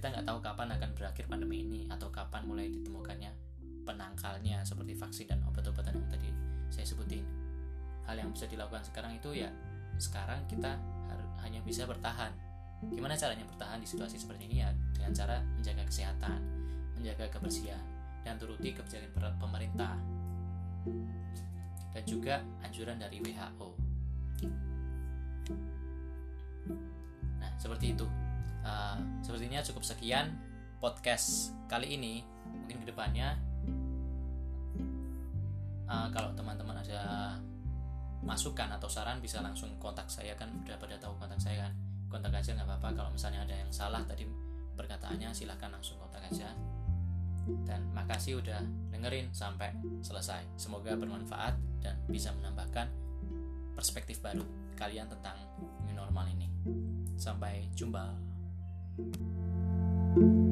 Kita 0.00 0.16
nggak 0.16 0.32
tahu 0.32 0.40
kapan 0.40 0.72
akan 0.80 0.90
berakhir 0.96 1.28
pandemi 1.28 1.60
ini 1.60 1.84
atau 1.92 2.08
kapan 2.08 2.48
mulai 2.48 2.72
ditemukannya 2.72 3.36
penangkalnya 3.84 4.64
seperti 4.64 4.96
vaksin 4.96 5.28
dan 5.28 5.44
obat-obatan 5.44 5.92
yang 5.92 6.08
tadi 6.08 6.32
saya 6.72 6.88
sebutin. 6.88 7.20
Hal 8.08 8.16
yang 8.16 8.32
bisa 8.32 8.48
dilakukan 8.48 8.80
sekarang 8.80 9.20
itu 9.20 9.44
ya 9.44 9.52
sekarang 10.00 10.40
kita 10.48 10.80
hanya 11.44 11.60
bisa 11.60 11.84
bertahan. 11.84 12.32
Gimana 12.80 13.12
caranya 13.12 13.44
bertahan 13.44 13.76
di 13.76 13.84
situasi 13.84 14.16
seperti 14.16 14.48
ini 14.48 14.64
ya 14.64 14.72
dengan 14.96 15.12
cara 15.12 15.36
menjaga 15.60 15.84
kesehatan, 15.84 16.40
menjaga 16.96 17.28
kebersihan, 17.36 17.84
dan 18.24 18.40
turuti 18.40 18.72
kebijakan 18.72 19.36
pemerintah 19.36 20.00
dan 21.92 22.02
juga 22.08 22.40
anjuran 22.64 22.96
dari 22.96 23.20
WHO. 23.20 23.68
Nah, 27.36 27.52
seperti 27.60 27.92
itu. 27.92 28.29
Uh, 28.60 28.96
sepertinya 29.24 29.64
cukup 29.64 29.82
sekian 29.84 30.36
podcast 30.78 31.52
kali 31.68 31.96
ini. 31.96 32.24
Mungkin 32.46 32.82
ke 32.82 32.86
depannya, 32.90 33.36
uh, 35.90 36.08
kalau 36.14 36.32
teman-teman 36.38 36.80
ada 36.80 37.36
masukan 38.20 38.68
atau 38.76 38.86
saran 38.86 39.18
bisa 39.18 39.40
langsung 39.40 39.72
kontak 39.80 40.06
saya 40.12 40.36
kan 40.36 40.52
udah 40.52 40.76
pada 40.76 41.00
tahu 41.00 41.16
kontak 41.16 41.40
saya 41.40 41.64
kan 41.64 41.72
kontak 42.12 42.36
aja 42.36 42.52
nggak 42.52 42.68
apa-apa 42.68 42.88
kalau 42.92 43.10
misalnya 43.16 43.48
ada 43.48 43.56
yang 43.56 43.72
salah 43.72 44.04
tadi 44.04 44.28
perkataannya 44.76 45.32
silahkan 45.32 45.72
langsung 45.72 45.96
kontak 45.96 46.28
aja 46.28 46.52
dan 47.64 47.80
makasih 47.96 48.38
udah 48.38 48.60
dengerin 48.92 49.32
sampai 49.32 49.72
selesai. 50.04 50.44
Semoga 50.60 50.94
bermanfaat 50.94 51.56
dan 51.80 51.96
bisa 52.06 52.30
menambahkan 52.36 52.86
perspektif 53.72 54.20
baru 54.20 54.44
kalian 54.76 55.08
tentang 55.08 55.36
new 55.88 55.96
normal 55.96 56.28
ini. 56.28 56.46
Sampai 57.16 57.68
jumpa. 57.72 58.29
Thank 60.14 60.32
you 60.34 60.49